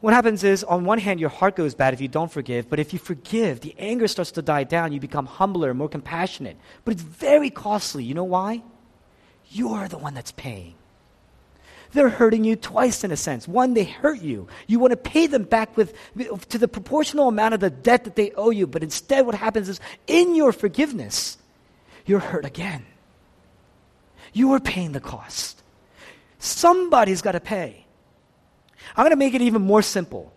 [0.00, 2.78] What happens is, on one hand, your heart goes bad if you don't forgive, but
[2.78, 4.92] if you forgive, the anger starts to die down.
[4.92, 6.56] You become humbler, more compassionate.
[6.84, 8.04] But it's very costly.
[8.04, 8.62] You know why?
[9.50, 10.74] You're the one that's paying.
[11.92, 13.48] They're hurting you twice in a sense.
[13.48, 14.46] One, they hurt you.
[14.66, 15.94] You want to pay them back with,
[16.50, 19.68] to the proportional amount of the debt that they owe you, but instead, what happens
[19.68, 21.38] is, in your forgiveness,
[22.06, 22.84] you're hurt again.
[24.32, 25.62] You are paying the cost.
[26.38, 27.86] Somebody's got to pay.
[28.96, 30.32] I'm going to make it even more simple.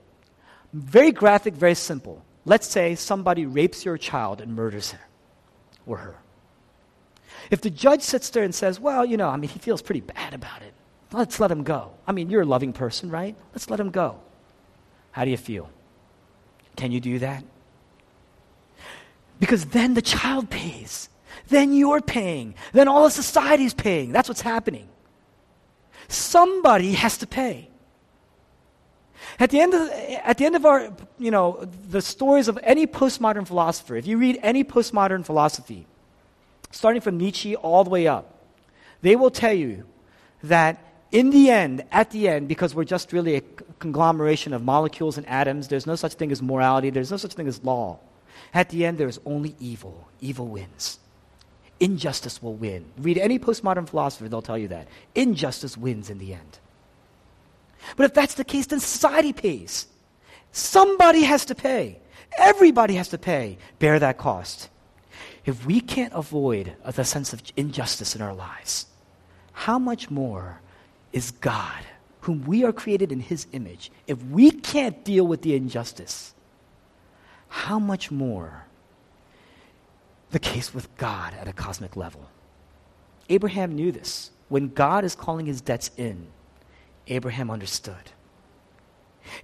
[0.74, 2.24] Very graphic, very simple.
[2.46, 5.00] Let's say somebody rapes your child and murders her
[5.86, 6.16] or her.
[7.50, 10.02] If the judge sits there and says, well, you know, I mean, he feels pretty
[10.02, 10.74] bad about it,
[11.12, 11.92] let's let him go.
[12.08, 13.36] I mean, you're a loving person, right?
[13.54, 14.20] Let's let him go.
[15.12, 15.70] How do you feel?
[16.78, 17.44] Can you do that?
[19.40, 21.10] Because then the child pays.
[21.48, 22.56] Then you're paying.
[22.74, 24.12] Then all of society's paying.
[24.12, 24.88] That's what's happening.
[26.08, 27.71] Somebody has to pay.
[29.40, 32.88] At the end of, at the end of our, you know, the stories of any
[32.88, 35.86] postmodern philosopher, if you read any postmodern philosophy,
[36.72, 38.38] starting from Nietzsche all the way up,
[39.02, 39.86] they will tell you
[40.44, 43.42] that in the end, at the end, because we're just really a
[43.80, 47.48] conglomeration of molecules and atoms, there's no such thing as morality, there's no such thing
[47.48, 48.00] as law.
[48.54, 50.08] At the end, there's only evil.
[50.22, 51.00] Evil wins.
[51.80, 52.86] Injustice will win.
[52.98, 54.88] Read any postmodern philosopher, they'll tell you that.
[55.16, 56.60] Injustice wins in the end.
[57.96, 59.88] But if that's the case, then society pays.
[60.52, 62.00] Somebody has to pay.
[62.38, 64.70] Everybody has to pay, bear that cost.
[65.46, 68.86] If we can't avoid the sense of injustice in our lives,
[69.54, 70.62] how much more
[71.12, 71.84] is God,
[72.22, 73.92] whom we are created in His image?
[74.08, 76.34] If we can't deal with the injustice,
[77.50, 78.66] how much more
[80.30, 82.30] the case with God at a cosmic level?
[83.30, 84.32] Abraham knew this.
[84.50, 86.28] When God is calling his debts in,
[87.08, 88.12] Abraham understood.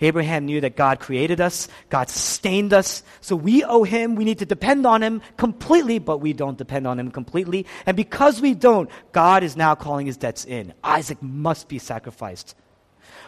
[0.02, 4.40] Abraham knew that God created us, God sustained us, so we owe him, we need
[4.40, 7.66] to depend on him completely, but we don't depend on him completely.
[7.86, 10.74] And because we don't, God is now calling his debts in.
[10.84, 12.56] Isaac must be sacrificed.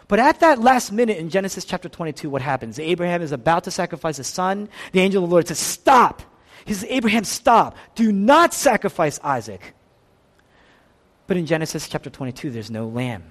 [0.07, 2.79] But at that last minute in Genesis chapter 22, what happens?
[2.79, 4.67] Abraham is about to sacrifice his son.
[4.91, 6.23] The angel of the Lord says, Stop!
[6.65, 7.77] He says, Abraham, stop.
[7.95, 9.73] Do not sacrifice Isaac.
[11.25, 13.23] But in Genesis chapter 22, there's no lamb.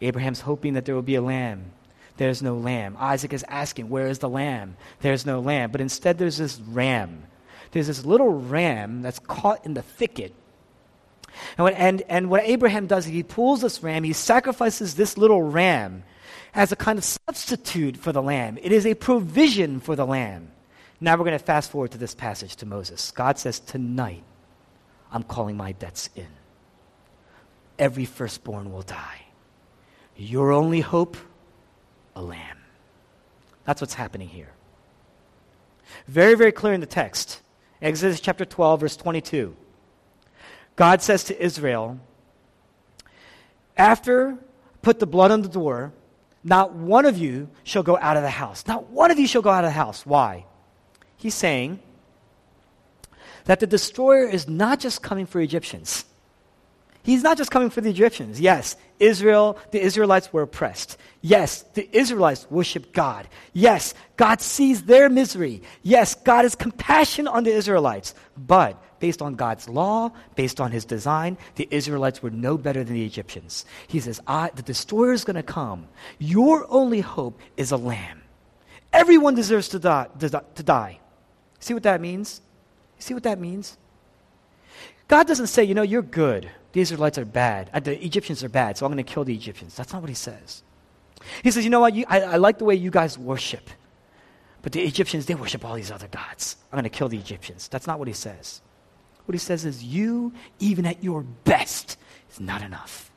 [0.00, 1.72] Abraham's hoping that there will be a lamb.
[2.16, 2.96] There's no lamb.
[2.98, 4.76] Isaac is asking, Where is the lamb?
[5.00, 5.70] There's no lamb.
[5.70, 7.24] But instead, there's this ram.
[7.72, 10.34] There's this little ram that's caught in the thicket.
[11.56, 15.16] And what, and, and what Abraham does, is he pulls this ram, he sacrifices this
[15.16, 16.02] little ram
[16.54, 18.58] as a kind of substitute for the lamb.
[18.60, 20.50] It is a provision for the lamb.
[21.00, 23.10] Now we're going to fast forward to this passage to Moses.
[23.12, 24.24] God says, Tonight,
[25.12, 26.26] I'm calling my debts in.
[27.78, 29.22] Every firstborn will die.
[30.20, 31.16] Your only hope?
[32.14, 32.58] A lamb.
[33.64, 34.52] That's what's happening here.
[36.06, 37.40] Very, very clear in the text.
[37.80, 39.56] Exodus chapter 12, verse 22.
[40.76, 41.98] God says to Israel,
[43.78, 44.36] After
[44.82, 45.94] put the blood on the door,
[46.44, 48.66] not one of you shall go out of the house.
[48.66, 50.04] Not one of you shall go out of the house.
[50.04, 50.44] Why?
[51.16, 51.80] He's saying
[53.46, 56.04] that the destroyer is not just coming for Egyptians.
[57.10, 58.40] He's not just coming for the Egyptians.
[58.40, 60.96] Yes, Israel, the Israelites were oppressed.
[61.22, 63.26] Yes, the Israelites worship God.
[63.52, 65.62] Yes, God sees their misery.
[65.82, 68.14] Yes, God has compassion on the Israelites.
[68.36, 72.94] But based on God's law, based on his design, the Israelites were no better than
[72.94, 73.64] the Egyptians.
[73.88, 75.88] He says, The destroyer is going to come.
[76.20, 78.22] Your only hope is a lamb.
[78.92, 81.00] Everyone deserves to die, to die.
[81.58, 82.40] See what that means?
[83.00, 83.76] See what that means?
[85.08, 86.48] God doesn't say, you know, you're good.
[86.72, 87.70] The Israelites are bad.
[87.72, 89.74] Uh, the Egyptians are bad, so I'm going to kill the Egyptians.
[89.74, 90.62] That's not what he says.
[91.42, 91.94] He says, you know what?
[91.94, 93.68] You, I, I like the way you guys worship.
[94.62, 96.56] But the Egyptians, they worship all these other gods.
[96.70, 97.68] I'm going to kill the Egyptians.
[97.68, 98.60] That's not what he says.
[99.24, 101.98] What he says is, you, even at your best,
[102.30, 103.10] is not enough.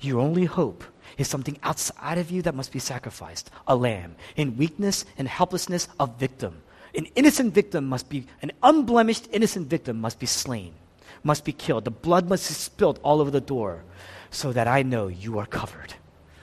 [0.00, 0.84] Your only hope
[1.18, 4.16] is something outside of you that must be sacrificed a lamb.
[4.36, 6.62] In weakness and helplessness, a victim.
[6.94, 10.74] An innocent victim must be, an unblemished innocent victim must be slain
[11.22, 11.84] must be killed.
[11.84, 13.84] The blood must be spilled all over the door
[14.30, 15.94] so that I know you are covered.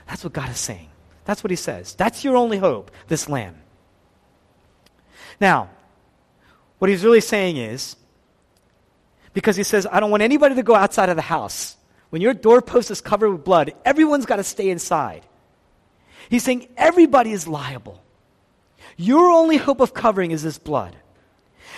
[0.07, 0.89] That's what God is saying.
[1.25, 1.95] That's what He says.
[1.95, 3.55] That's your only hope, this lamb.
[5.39, 5.69] Now,
[6.79, 7.95] what He's really saying is,
[9.33, 11.75] because He says, I don't want anybody to go outside of the house.
[12.09, 15.25] When your doorpost is covered with blood, everyone's got to stay inside.
[16.29, 18.01] He's saying everybody is liable.
[18.95, 20.95] Your only hope of covering is this blood.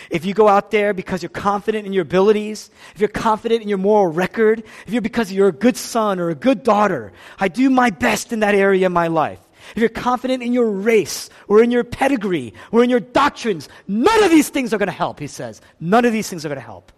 [0.10, 3.70] If you go out there because you're confident in your abilities, if you're confident in
[3.70, 7.48] your moral record, if you're because you're a good son or a good daughter, I
[7.48, 9.40] do my best in that area of my life.
[9.76, 14.24] If you're confident in your race or in your pedigree or in your doctrines, none
[14.24, 15.62] of these things are going to help, he says.
[15.80, 16.92] None of these things are going to help.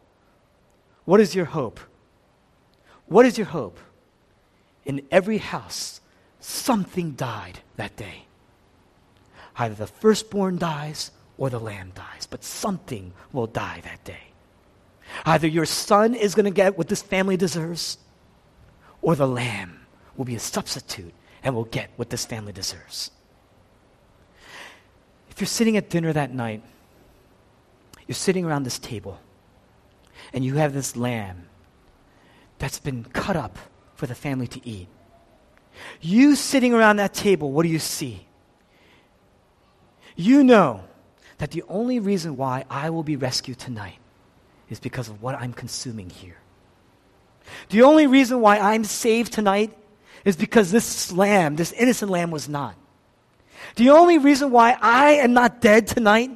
[1.05, 1.79] What is your hope?
[3.07, 3.79] What is your hope?
[4.85, 6.01] In every house,
[6.39, 8.25] something died that day.
[9.57, 11.11] Either the firstborn dies
[11.41, 14.29] or the lamb dies, but something will die that day.
[15.25, 17.97] Either your son is going to get what this family deserves,
[19.01, 19.79] or the lamb
[20.15, 21.11] will be a substitute
[21.43, 23.09] and will get what this family deserves.
[25.31, 26.61] If you're sitting at dinner that night,
[28.07, 29.19] you're sitting around this table,
[30.33, 31.47] and you have this lamb
[32.59, 33.57] that's been cut up
[33.95, 34.89] for the family to eat.
[36.01, 38.27] You sitting around that table, what do you see?
[40.15, 40.83] You know
[41.41, 43.97] that the only reason why I will be rescued tonight
[44.69, 46.37] is because of what I'm consuming here.
[47.69, 49.75] The only reason why I'm saved tonight
[50.23, 52.75] is because this lamb, this innocent lamb, was not.
[53.75, 56.29] The only reason why I am not dead tonight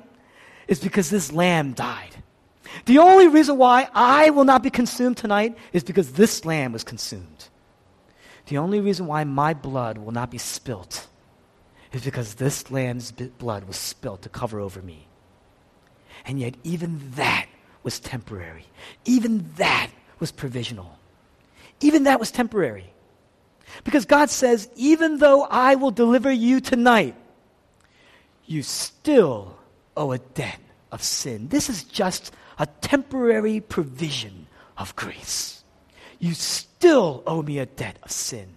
[0.67, 2.15] is because this lamb died.
[2.85, 6.83] The only reason why I will not be consumed tonight is because this lamb was
[6.83, 7.49] consumed.
[8.47, 11.05] The only reason why my blood will not be spilt
[11.95, 15.07] is because this lamb's blood was spilled to cover over me.
[16.25, 17.47] And yet, even that
[17.83, 18.65] was temporary.
[19.05, 20.97] Even that was provisional.
[21.81, 22.91] Even that was temporary.
[23.83, 27.15] Because God says, even though I will deliver you tonight,
[28.45, 29.57] you still
[29.97, 30.59] owe a debt
[30.91, 31.47] of sin.
[31.49, 35.63] This is just a temporary provision of grace.
[36.19, 38.54] You still owe me a debt of sin.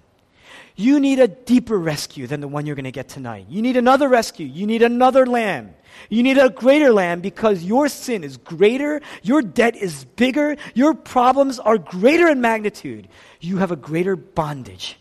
[0.79, 3.47] You need a deeper rescue than the one you're going to get tonight.
[3.49, 4.47] You need another rescue.
[4.47, 5.75] You need another lamb.
[6.09, 10.95] You need a greater lamb because your sin is greater, your debt is bigger, your
[10.95, 13.09] problems are greater in magnitude.
[13.41, 15.01] You have a greater bondage,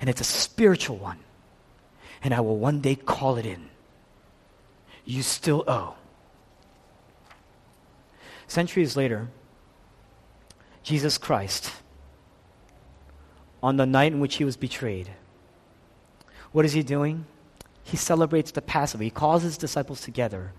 [0.00, 1.18] and it's a spiritual one.
[2.22, 3.70] And I will one day call it in.
[5.06, 5.94] You still owe.
[8.48, 9.28] Centuries later,
[10.82, 11.72] Jesus Christ,
[13.64, 15.10] on the night in which he was betrayed,
[16.52, 17.24] what is he doing?
[17.82, 19.02] He celebrates the Passover.
[19.02, 20.52] He calls his disciples together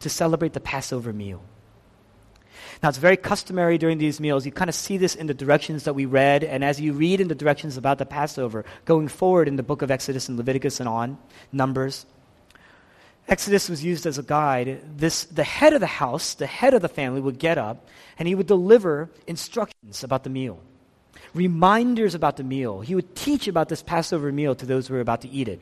[0.00, 1.42] to celebrate the Passover meal.
[2.82, 4.46] Now, it's very customary during these meals.
[4.46, 7.20] You kind of see this in the directions that we read, and as you read
[7.20, 10.80] in the directions about the Passover, going forward in the book of Exodus and Leviticus
[10.80, 11.18] and on,
[11.52, 12.06] Numbers,
[13.28, 14.80] Exodus was used as a guide.
[14.96, 17.86] This, the head of the house, the head of the family, would get up
[18.18, 20.60] and he would deliver instructions about the meal,
[21.34, 22.80] reminders about the meal.
[22.80, 25.60] He would teach about this Passover meal to those who were about to eat it.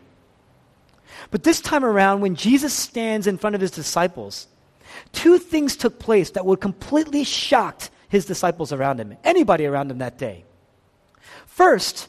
[1.30, 4.46] But this time around, when Jesus stands in front of his disciples,
[5.12, 9.98] two things took place that would completely shocked his disciples around him, anybody around him
[9.98, 10.44] that day.
[11.46, 12.08] First,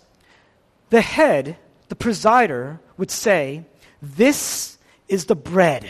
[0.90, 1.58] the head,
[1.90, 3.66] the presider, would say,
[4.02, 5.88] This is the bread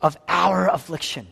[0.00, 1.26] of our affliction.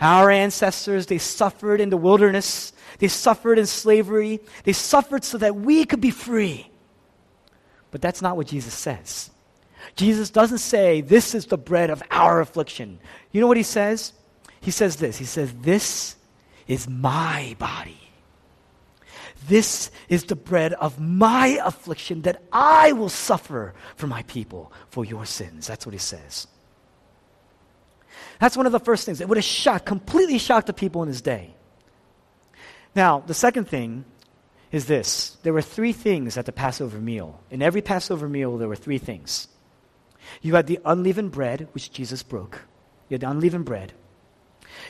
[0.00, 2.72] Our ancestors, they suffered in the wilderness.
[2.98, 4.40] They suffered in slavery.
[4.64, 6.70] They suffered so that we could be free.
[7.90, 9.30] But that's not what Jesus says.
[9.96, 12.98] Jesus doesn't say, This is the bread of our affliction.
[13.32, 14.12] You know what he says?
[14.60, 16.16] He says this He says, This
[16.66, 18.00] is my body.
[19.46, 25.04] This is the bread of my affliction that I will suffer for my people for
[25.04, 25.66] your sins.
[25.66, 26.46] That's what he says.
[28.40, 29.20] That's one of the first things.
[29.20, 31.54] It would have shocked, completely shocked the people in his day.
[32.94, 34.04] Now, the second thing
[34.70, 37.40] is this there were three things at the Passover meal.
[37.50, 39.48] In every Passover meal, there were three things.
[40.42, 42.62] You had the unleavened bread, which Jesus broke.
[43.08, 43.92] You had the unleavened bread.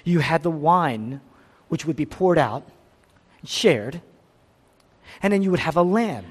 [0.05, 1.21] You had the wine,
[1.69, 2.69] which would be poured out,
[3.41, 4.01] and shared.
[5.23, 6.25] And then you would have a lamb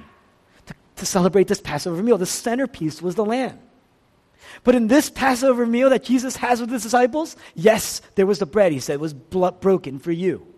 [0.65, 2.17] to, to celebrate this Passover meal.
[2.17, 3.59] The centerpiece was the lamb.
[4.63, 8.45] But in this Passover meal that Jesus has with his disciples, yes, there was the
[8.45, 10.52] bread, he said, it was blood broken for you.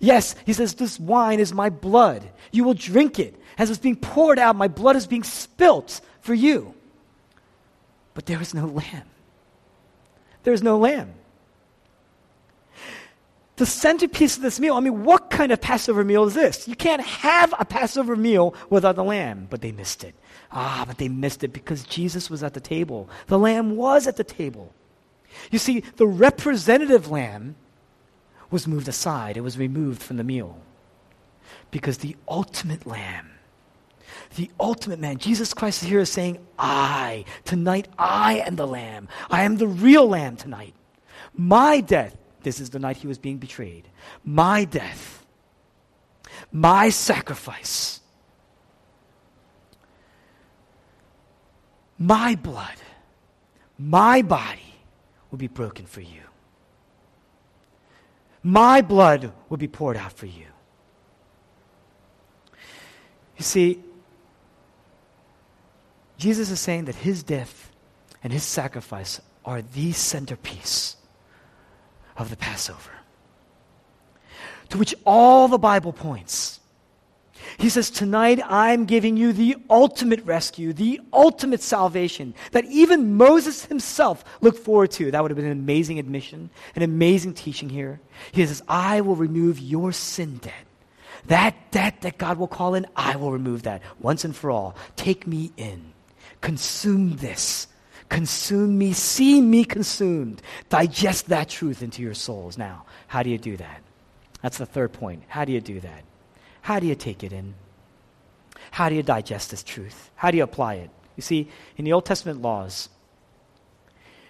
[0.00, 2.28] Yes, he says, this wine is my blood.
[2.52, 3.34] You will drink it.
[3.58, 6.74] As it's being poured out, my blood is being spilt for you.
[8.14, 9.08] But there is no lamb.
[10.42, 11.14] There's no lamb.
[13.56, 16.66] The centerpiece of this meal, I mean, what kind of Passover meal is this?
[16.66, 20.14] You can't have a Passover meal without the lamb, but they missed it.
[20.50, 23.08] Ah, but they missed it because Jesus was at the table.
[23.28, 24.72] The lamb was at the table.
[25.52, 27.54] You see, the representative lamb
[28.54, 30.58] was moved aside, it was removed from the meal.
[31.70, 33.28] Because the ultimate lamb,
[34.36, 39.08] the ultimate man, Jesus Christ is here saying, I, tonight I am the lamb.
[39.30, 40.74] I am the real lamb tonight.
[41.34, 43.88] My death, this is the night he was being betrayed.
[44.24, 45.26] My death,
[46.50, 48.00] my sacrifice
[51.98, 52.76] my blood,
[53.78, 54.74] my body
[55.30, 56.20] will be broken for you.
[58.46, 60.44] My blood will be poured out for you.
[63.38, 63.80] You see,
[66.18, 67.72] Jesus is saying that his death
[68.22, 70.96] and his sacrifice are the centerpiece
[72.16, 72.92] of the Passover,
[74.68, 76.60] to which all the Bible points.
[77.58, 83.64] He says, Tonight I'm giving you the ultimate rescue, the ultimate salvation that even Moses
[83.66, 85.10] himself looked forward to.
[85.10, 88.00] That would have been an amazing admission, an amazing teaching here.
[88.32, 90.66] He says, I will remove your sin debt.
[91.26, 94.76] That debt that God will call in, I will remove that once and for all.
[94.96, 95.92] Take me in.
[96.40, 97.68] Consume this.
[98.08, 98.92] Consume me.
[98.92, 100.42] See me consumed.
[100.68, 102.58] Digest that truth into your souls.
[102.58, 103.82] Now, how do you do that?
[104.42, 105.22] That's the third point.
[105.28, 106.04] How do you do that?
[106.64, 107.52] How do you take it in?
[108.70, 110.10] How do you digest this truth?
[110.16, 110.90] How do you apply it?
[111.14, 112.88] You see, in the Old Testament laws,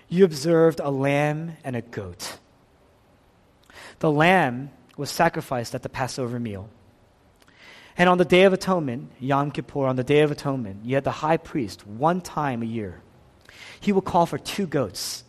[0.09, 2.39] you observed a lamb and a goat.
[4.01, 6.69] The lamb was sacrificed at the Passover meal.
[7.97, 11.05] And on the Day of Atonement, Yom Kippur, on the Day of Atonement, you had
[11.05, 13.01] the high priest one time a year.
[13.79, 15.24] He would call for two goats.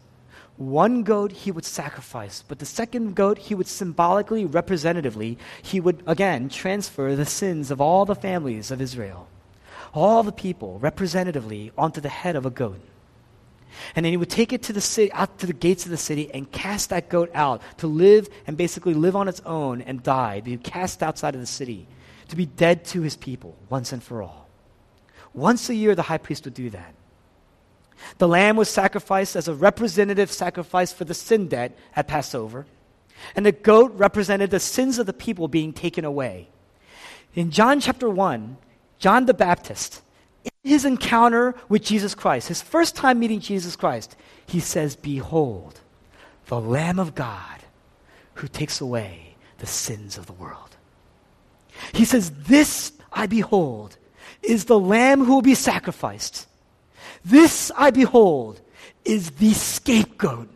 [0.57, 6.01] One goat he would sacrifice, but the second goat he would symbolically, representatively, he would
[6.07, 9.27] again transfer the sins of all the families of Israel,
[9.93, 12.79] all the people, representatively, onto the head of a goat.
[13.95, 15.97] And then he would take it to the city, out to the gates of the
[15.97, 20.01] city and cast that goat out to live and basically live on its own and
[20.01, 21.85] die, be cast outside of the city
[22.29, 24.47] to be dead to his people once and for all.
[25.33, 26.93] Once a year, the high priest would do that.
[28.17, 32.65] The lamb was sacrificed as a representative sacrifice for the sin debt at Passover,
[33.35, 36.49] and the goat represented the sins of the people being taken away.
[37.33, 38.57] In John chapter 1,
[38.99, 40.01] John the Baptist,
[40.43, 45.81] in his encounter with Jesus Christ, his first time meeting Jesus Christ, he says, Behold,
[46.47, 47.59] the Lamb of God
[48.35, 50.75] who takes away the sins of the world.
[51.93, 53.97] He says, This I behold
[54.41, 56.47] is the Lamb who will be sacrificed.
[57.25, 58.61] This I behold
[59.03, 60.47] is the scapegoat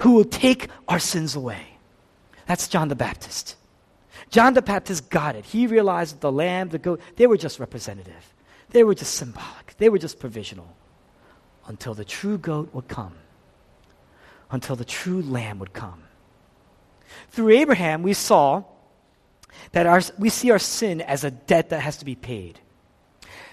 [0.00, 1.78] who will take our sins away.
[2.46, 3.56] That's John the Baptist.
[4.30, 5.44] John the Baptist got it.
[5.44, 8.34] He realized that the lamb, the goat, they were just representative.
[8.70, 9.76] They were just symbolic.
[9.76, 10.74] They were just provisional
[11.66, 13.14] until the true goat would come,
[14.50, 16.02] until the true lamb would come.
[17.30, 18.64] Through Abraham, we saw
[19.72, 22.60] that our, we see our sin as a debt that has to be paid.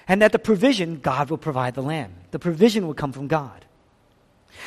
[0.07, 2.14] And that the provision, God will provide the lamb.
[2.34, 3.63] The provision will come from God.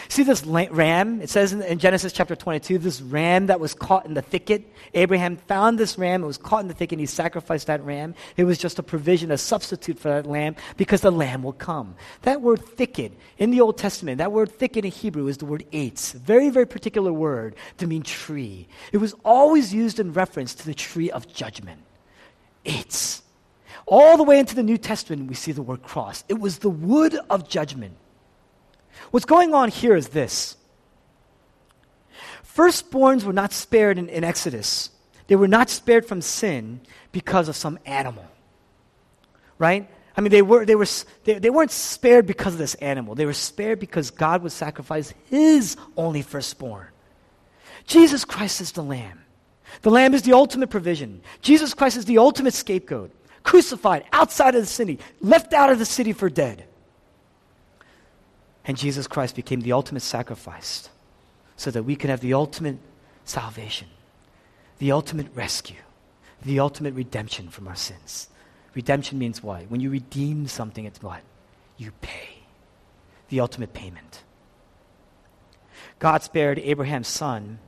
[0.09, 1.21] See this ram?
[1.21, 4.73] It says in, Genesis chapter 22, this ram that was caught in the thicket.
[4.95, 8.15] Abraham found this ram, it was caught in the thicket, and he sacrificed that ram.
[8.37, 11.97] It was just a provision, a substitute for that lamb, because the lamb will come.
[12.23, 15.65] That word thicket in the Old Testament, that word thicket in Hebrew is the word
[15.73, 18.69] eitz, very, very particular word to mean tree.
[18.93, 21.81] It was always used in reference to the tree of judgment.
[22.65, 23.23] Eitz.
[23.87, 26.25] All the way into the New Testament, we see the word cross.
[26.29, 27.95] It was the wood of judgment.
[29.13, 30.57] What's going on here is this
[32.45, 34.91] Firstborns were not spared in, in Exodus,
[35.29, 36.81] they were not spared from sin
[37.13, 38.25] because of some animal.
[39.59, 39.89] Right?
[40.17, 40.87] I mean, they, were, they, were,
[41.25, 43.15] they, they weren't spared because of this animal.
[43.15, 46.89] They were spared because God would sacrifice his only firstborn.
[47.87, 49.21] Jesus Christ is the Lamb.
[49.83, 51.21] The Lamb is the ultimate provision.
[51.43, 53.13] Jesus Christ is the ultimate scapegoat
[53.47, 56.65] crucified outside of the city, left out of the city for dead.
[58.65, 60.91] And Jesus Christ became the ultimate sacrifice
[61.57, 62.79] so that we can have the ultimate
[63.25, 63.87] salvation,
[64.79, 65.77] the ultimate rescue,
[66.45, 68.29] the ultimate redemption from our sins.
[68.75, 69.71] Redemption means what?
[69.71, 71.21] When you redeem something, it's what?
[71.79, 72.41] You pay.
[73.29, 74.23] The ultimate payment.
[76.01, 77.61] God spared Abraham's son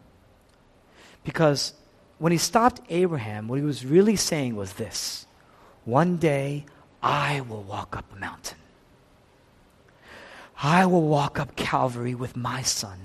[1.22, 1.72] because
[2.18, 5.28] when he stopped Abraham, what he was really saying was this
[5.85, 6.64] one day
[7.03, 8.59] I will walk up a mountain.
[10.61, 12.99] I will walk up Calvary with my son.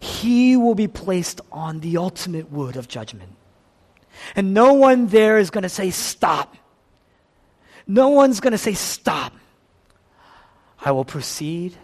[0.00, 3.36] He will be placed on the ultimate wood of judgment.
[4.34, 6.56] And no one there is going to say, Stop.
[7.86, 9.32] No one's going to say, Stop.
[10.80, 11.76] I will proceed,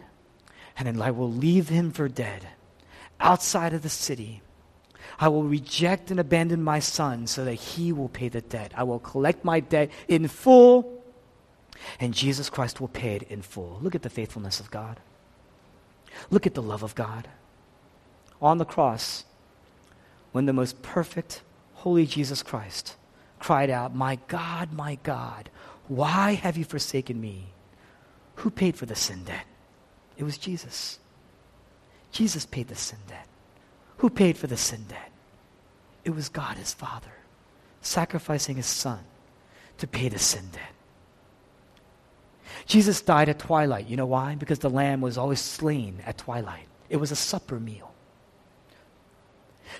[0.76, 2.46] and I will leave him for dead
[3.18, 4.42] outside of the city
[5.20, 8.72] I will reject and abandon my son so that he will pay the debt.
[8.74, 11.04] I will collect my debt in full,
[12.00, 13.78] and Jesus Christ will pay it in full.
[13.82, 14.98] Look at the faithfulness of God.
[16.30, 17.28] Look at the love of God.
[18.40, 19.26] On the cross,
[20.32, 21.42] when the most perfect,
[21.74, 22.96] holy Jesus Christ
[23.38, 25.50] cried out, My God, my God,
[25.86, 27.48] why have you forsaken me?
[28.36, 29.44] Who paid for the sin debt?
[30.16, 30.98] It was Jesus.
[32.10, 33.26] Jesus paid the sin debt.
[34.00, 35.10] Who paid for the sin debt?
[36.04, 37.12] It was God, his Father,
[37.82, 39.00] sacrificing his Son
[39.76, 40.72] to pay the sin debt.
[42.64, 43.88] Jesus died at twilight.
[43.88, 44.36] You know why?
[44.36, 46.66] Because the lamb was always slain at twilight.
[46.88, 47.92] It was a supper meal.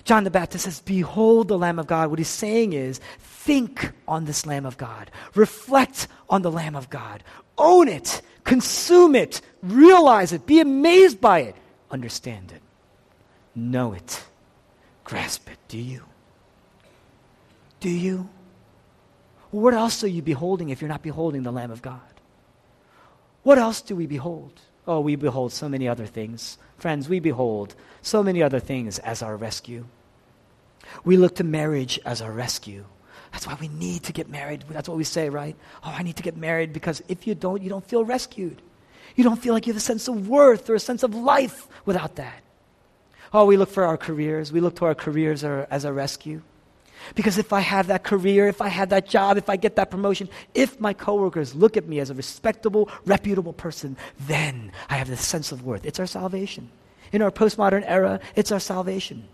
[0.03, 2.11] John the Baptist says, Behold the Lamb of God.
[2.11, 5.09] What he's saying is, think on this Lamb of God.
[5.33, 7.23] Reflect on the Lamb of God.
[7.57, 8.21] Own it.
[8.43, 9.41] Consume it.
[9.63, 10.45] Realize it.
[10.45, 11.55] Be amazed by it.
[11.89, 12.60] Understand it.
[13.55, 14.23] Know it.
[15.03, 15.57] Grasp it.
[15.67, 16.03] Do you?
[17.79, 18.29] Do you?
[19.51, 21.99] What else are you beholding if you're not beholding the Lamb of God?
[23.43, 24.53] What else do we behold?
[24.87, 26.57] Oh, we behold so many other things.
[26.77, 29.85] Friends, we behold so many other things as our rescue.
[31.03, 32.85] We look to marriage as our rescue.
[33.31, 34.65] That's why we need to get married.
[34.69, 35.55] That's what we say, right?
[35.83, 38.61] Oh, I need to get married because if you don't, you don't feel rescued.
[39.15, 41.67] You don't feel like you have a sense of worth or a sense of life
[41.85, 42.41] without that.
[43.33, 44.51] Oh, we look for our careers.
[44.51, 46.41] We look to our careers as a rescue.
[47.15, 49.89] Because if I have that career, if I have that job, if I get that
[49.89, 55.07] promotion, if my coworkers look at me as a respectable, reputable person, then I have
[55.07, 55.85] this sense of worth.
[55.85, 56.69] It's our salvation.
[57.11, 59.27] In our postmodern era, it's our salvation.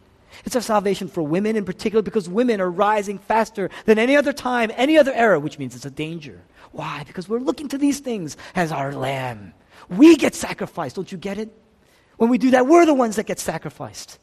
[0.45, 4.33] It's our salvation for women in particular because women are rising faster than any other
[4.33, 6.41] time, any other era, which means it's a danger.
[6.71, 7.03] Why?
[7.05, 9.53] Because we're looking to these things as our lamb.
[9.89, 10.95] We get sacrificed.
[10.95, 11.51] Don't you get it?
[12.17, 14.19] When we do that, we're the ones that get sacrificed.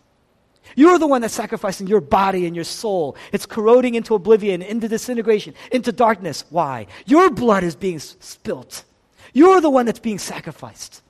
[0.76, 3.16] You're the one that's sacrificing your body and your soul.
[3.32, 6.44] It's corroding into oblivion, into disintegration, into darkness.
[6.50, 6.86] Why?
[7.06, 8.84] Your blood is being spilt.
[9.32, 11.02] You're the one that's being sacrificed.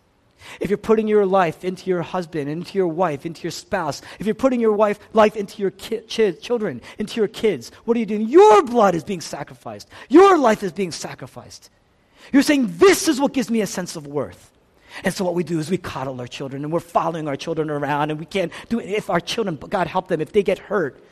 [0.60, 4.26] If you're putting your life into your husband, into your wife, into your spouse, if
[4.26, 8.00] you're putting your wife, life into your ki- ch- children, into your kids, what are
[8.00, 8.28] you doing?
[8.28, 9.88] Your blood is being sacrificed.
[10.10, 11.70] Your life is being sacrificed.
[12.32, 14.50] You're saying, This is what gives me a sense of worth.
[15.02, 17.70] And so what we do is we coddle our children and we're following our children
[17.70, 18.88] around and we can't do it.
[18.88, 21.02] If our children, God help them, if they get hurt,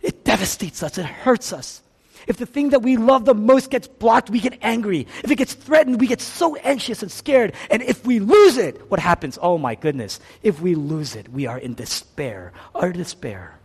[0.00, 1.82] it devastates us, it hurts us.
[2.28, 5.08] If the thing that we love the most gets blocked, we get angry.
[5.24, 7.54] If it gets threatened, we get so anxious and scared.
[7.68, 9.38] And if we lose it, what happens?
[9.42, 10.20] Oh my goodness.
[10.42, 13.58] If we lose it, we are in despair, utter despair.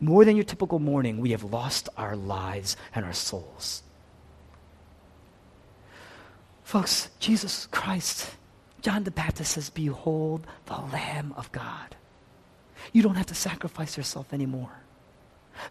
[0.00, 3.82] More than your typical mourning, we have lost our lives and our souls.
[6.64, 8.30] Folks, Jesus Christ
[8.82, 11.96] John the Baptist says, Behold the Lamb of God.
[12.92, 14.72] You don't have to sacrifice yourself anymore.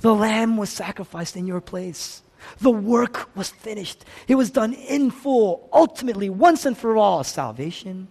[0.02, 2.22] The Lamb was sacrificed in your place.
[2.60, 4.06] The work was finished.
[4.28, 8.08] It was done in full, ultimately, once and for all, salvation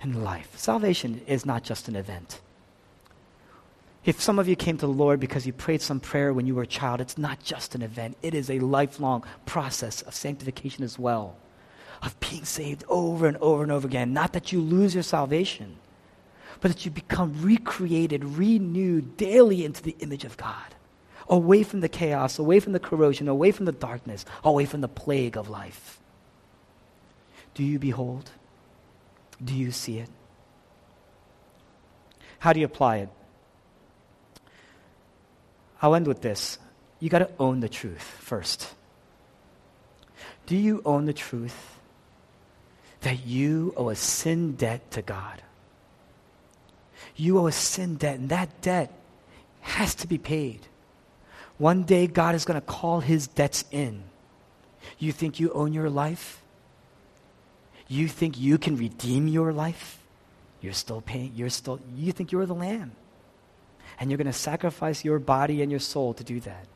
[0.00, 0.56] and life.
[0.56, 2.40] Salvation is not just an event.
[4.04, 6.54] If some of you came to the Lord because you prayed some prayer when you
[6.54, 10.84] were a child, it's not just an event, it is a lifelong process of sanctification
[10.84, 11.36] as well
[12.02, 14.12] of being saved over and over and over again.
[14.12, 15.76] Not that you lose your salvation,
[16.60, 20.74] but that you become recreated, renewed daily into the image of God.
[21.28, 24.88] Away from the chaos, away from the corrosion, away from the darkness, away from the
[24.88, 26.00] plague of life.
[27.54, 28.30] Do you behold?
[29.42, 30.08] Do you see it?
[32.38, 33.08] How do you apply it?
[35.82, 36.58] I'll end with this.
[37.00, 38.74] You got to own the truth first.
[40.46, 41.77] Do you own the truth
[43.02, 45.42] that you owe a sin debt to God.
[47.16, 48.92] You owe a sin debt, and that debt
[49.60, 50.60] has to be paid.
[51.58, 54.04] One day, God is going to call his debts in.
[54.98, 56.42] You think you own your life?
[57.88, 59.98] You think you can redeem your life?
[60.60, 62.92] You're still paying, you're still, you think you're the lamb.
[64.00, 66.66] And you're going to sacrifice your body and your soul to do that.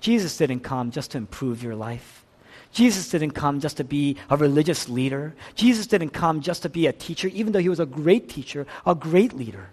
[0.00, 2.24] Jesus didn't come just to improve your life.
[2.72, 5.34] Jesus didn't come just to be a religious leader.
[5.54, 8.66] Jesus didn't come just to be a teacher, even though he was a great teacher,
[8.86, 9.70] a great leader.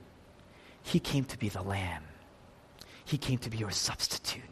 [0.83, 2.03] He came to be the Lamb.
[3.05, 4.43] He came to be your substitute.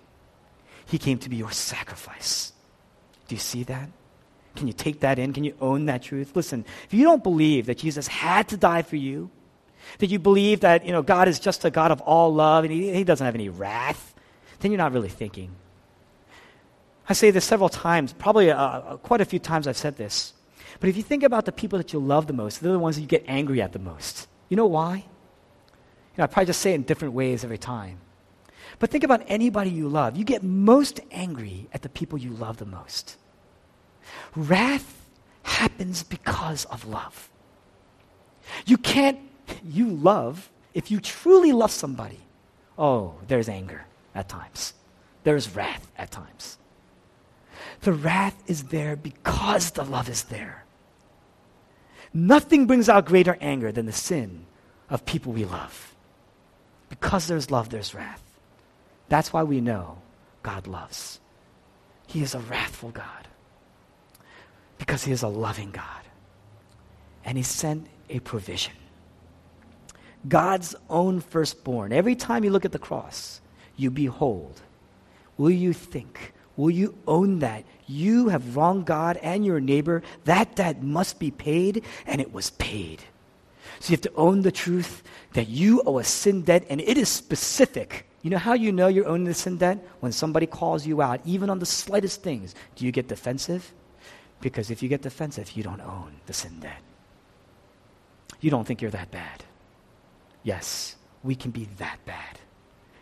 [0.85, 2.53] He came to be your sacrifice.
[3.27, 3.89] Do you see that?
[4.55, 5.33] Can you take that in?
[5.33, 6.35] Can you own that truth?
[6.35, 9.29] Listen, if you don't believe that Jesus had to die for you,
[9.99, 12.73] that you believe that you know, God is just a God of all love and
[12.73, 14.15] he, he doesn't have any wrath,
[14.59, 15.51] then you're not really thinking.
[17.09, 20.33] I say this several times, probably uh, uh, quite a few times I've said this.
[20.79, 22.97] But if you think about the people that you love the most, they're the ones
[22.97, 24.27] that you get angry at the most.
[24.49, 24.95] You know why?
[24.95, 25.03] You
[26.17, 27.99] know, I probably just say it in different ways every time.
[28.79, 30.17] But think about anybody you love.
[30.17, 33.17] You get most angry at the people you love the most.
[34.35, 35.05] Wrath
[35.43, 37.29] happens because of love.
[38.65, 39.19] You can't,
[39.63, 42.19] you love, if you truly love somebody,
[42.77, 44.73] oh, there's anger at times,
[45.23, 46.57] there's wrath at times.
[47.81, 50.65] The wrath is there because the love is there.
[52.13, 54.45] Nothing brings out greater anger than the sin
[54.89, 55.95] of people we love.
[56.89, 58.23] Because there's love, there's wrath.
[59.09, 59.99] That's why we know
[60.43, 61.19] God loves.
[62.07, 63.27] He is a wrathful God
[64.77, 65.83] because He is a loving God.
[67.25, 68.73] And He sent a provision.
[70.27, 71.91] God's own firstborn.
[71.93, 73.41] Every time you look at the cross,
[73.75, 74.61] you behold.
[75.37, 76.33] Will you think?
[76.57, 77.63] Will you own that?
[77.87, 80.03] You have wronged God and your neighbor.
[80.25, 83.01] That debt must be paid, and it was paid.
[83.79, 85.03] So you have to own the truth
[85.33, 88.07] that you owe a sin debt, and it is specific.
[88.23, 89.77] You know how you know you're owning the sin debt?
[89.99, 92.55] When somebody calls you out, even on the slightest things.
[92.75, 93.71] Do you get defensive?
[94.41, 96.81] Because if you get defensive, you don't own the sin debt.
[98.41, 99.43] You don't think you're that bad.
[100.43, 102.39] Yes, we can be that bad.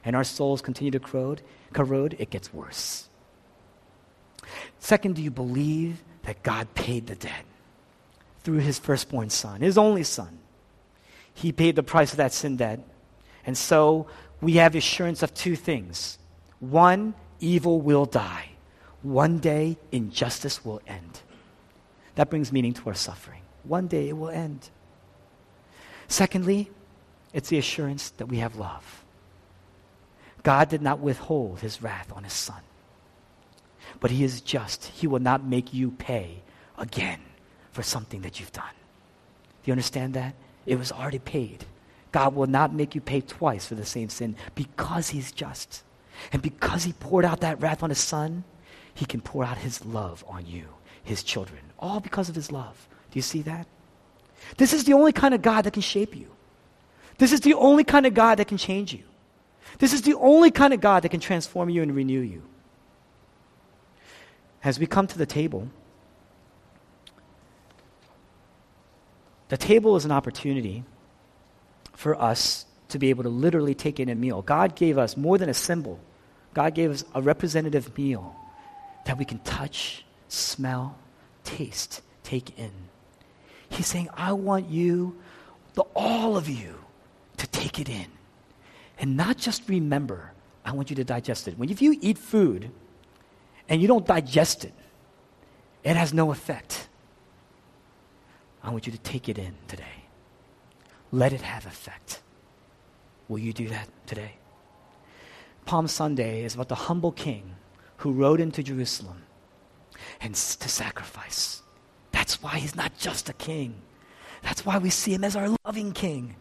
[0.06, 1.42] and our souls continue to corrode,
[1.74, 3.10] corrode, it gets worse.
[4.80, 7.46] Second, do you believe that God paid the debt
[8.44, 10.40] through his firstborn son, his only son?
[11.34, 12.80] He paid the price of that sin debt.
[13.46, 14.08] And so
[14.42, 16.18] we have assurance of two things.
[16.60, 18.50] One, evil will die.
[19.02, 21.22] One day, injustice will end.
[22.16, 23.42] That brings meaning to our suffering.
[23.64, 24.70] One day it will end.
[26.08, 26.72] Secondly,
[27.34, 29.04] it's the assurance that we have love.
[30.44, 32.62] God did not withhold his wrath on his son.
[34.06, 34.86] But he is just.
[34.86, 36.44] He will not make you pay
[36.78, 37.20] again
[37.72, 38.76] for something that you've done.
[39.64, 40.36] Do you understand that?
[40.68, 41.66] It was already paid.
[42.12, 45.82] God will not make you pay twice for the same sin because he's just.
[46.32, 48.44] And because he poured out that wrath on his son,
[48.94, 50.66] he can pour out his love on you,
[51.04, 52.88] his children, all because of his love.
[53.10, 53.66] Do you see that?
[54.58, 56.28] This is the only kind of God that can shape you.
[57.18, 59.06] This is the only kind of God that can change you.
[59.80, 62.44] This is the only kind of God that can transform you and renew you.
[64.66, 65.70] As we come to the table,
[69.50, 70.84] the table is an opportunity
[71.94, 74.42] for us to be able to literally take in a meal.
[74.42, 76.00] God gave us more than a symbol,
[76.56, 78.36] God gave us a representative meal
[79.06, 80.98] that we can touch, smell,
[81.44, 82.72] taste, take in.
[83.70, 85.16] He's saying, I want you,
[85.76, 86.74] the, all of you,
[87.38, 88.08] to take it in.
[88.98, 90.32] And not just remember,
[90.64, 91.56] I want you to digest it.
[91.56, 92.72] When if you eat food
[93.70, 94.74] and you don't digest it,
[95.84, 96.88] it has no effect.
[98.64, 99.84] I want you to take it in today.
[101.12, 102.22] Let it have effect.
[103.28, 104.34] Will you do that today?
[105.66, 107.56] Palm Sunday is about the humble king
[107.98, 109.24] who rode into Jerusalem
[110.22, 111.62] and to sacrifice.
[112.12, 113.76] That's why he's not just a king.
[114.42, 116.36] That's why we see him as our loving king,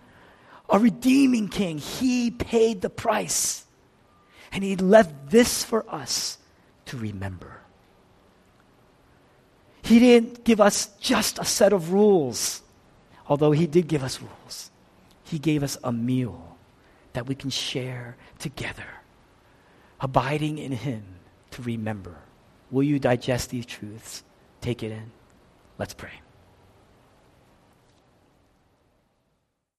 [0.69, 1.79] our redeeming king.
[1.79, 3.65] He paid the price.
[4.53, 6.39] And he left this for us
[6.87, 7.61] to remember.
[9.83, 12.63] He didn't give us just a set of rules,
[13.29, 14.71] although he did give us rules.
[15.25, 16.57] He gave us a meal
[17.13, 18.87] that we can share together,
[20.01, 21.05] abiding in him
[21.53, 22.17] to remember.
[22.71, 24.25] Will you digest these truths?
[24.61, 25.13] Take it in.
[25.79, 26.24] Let's pray.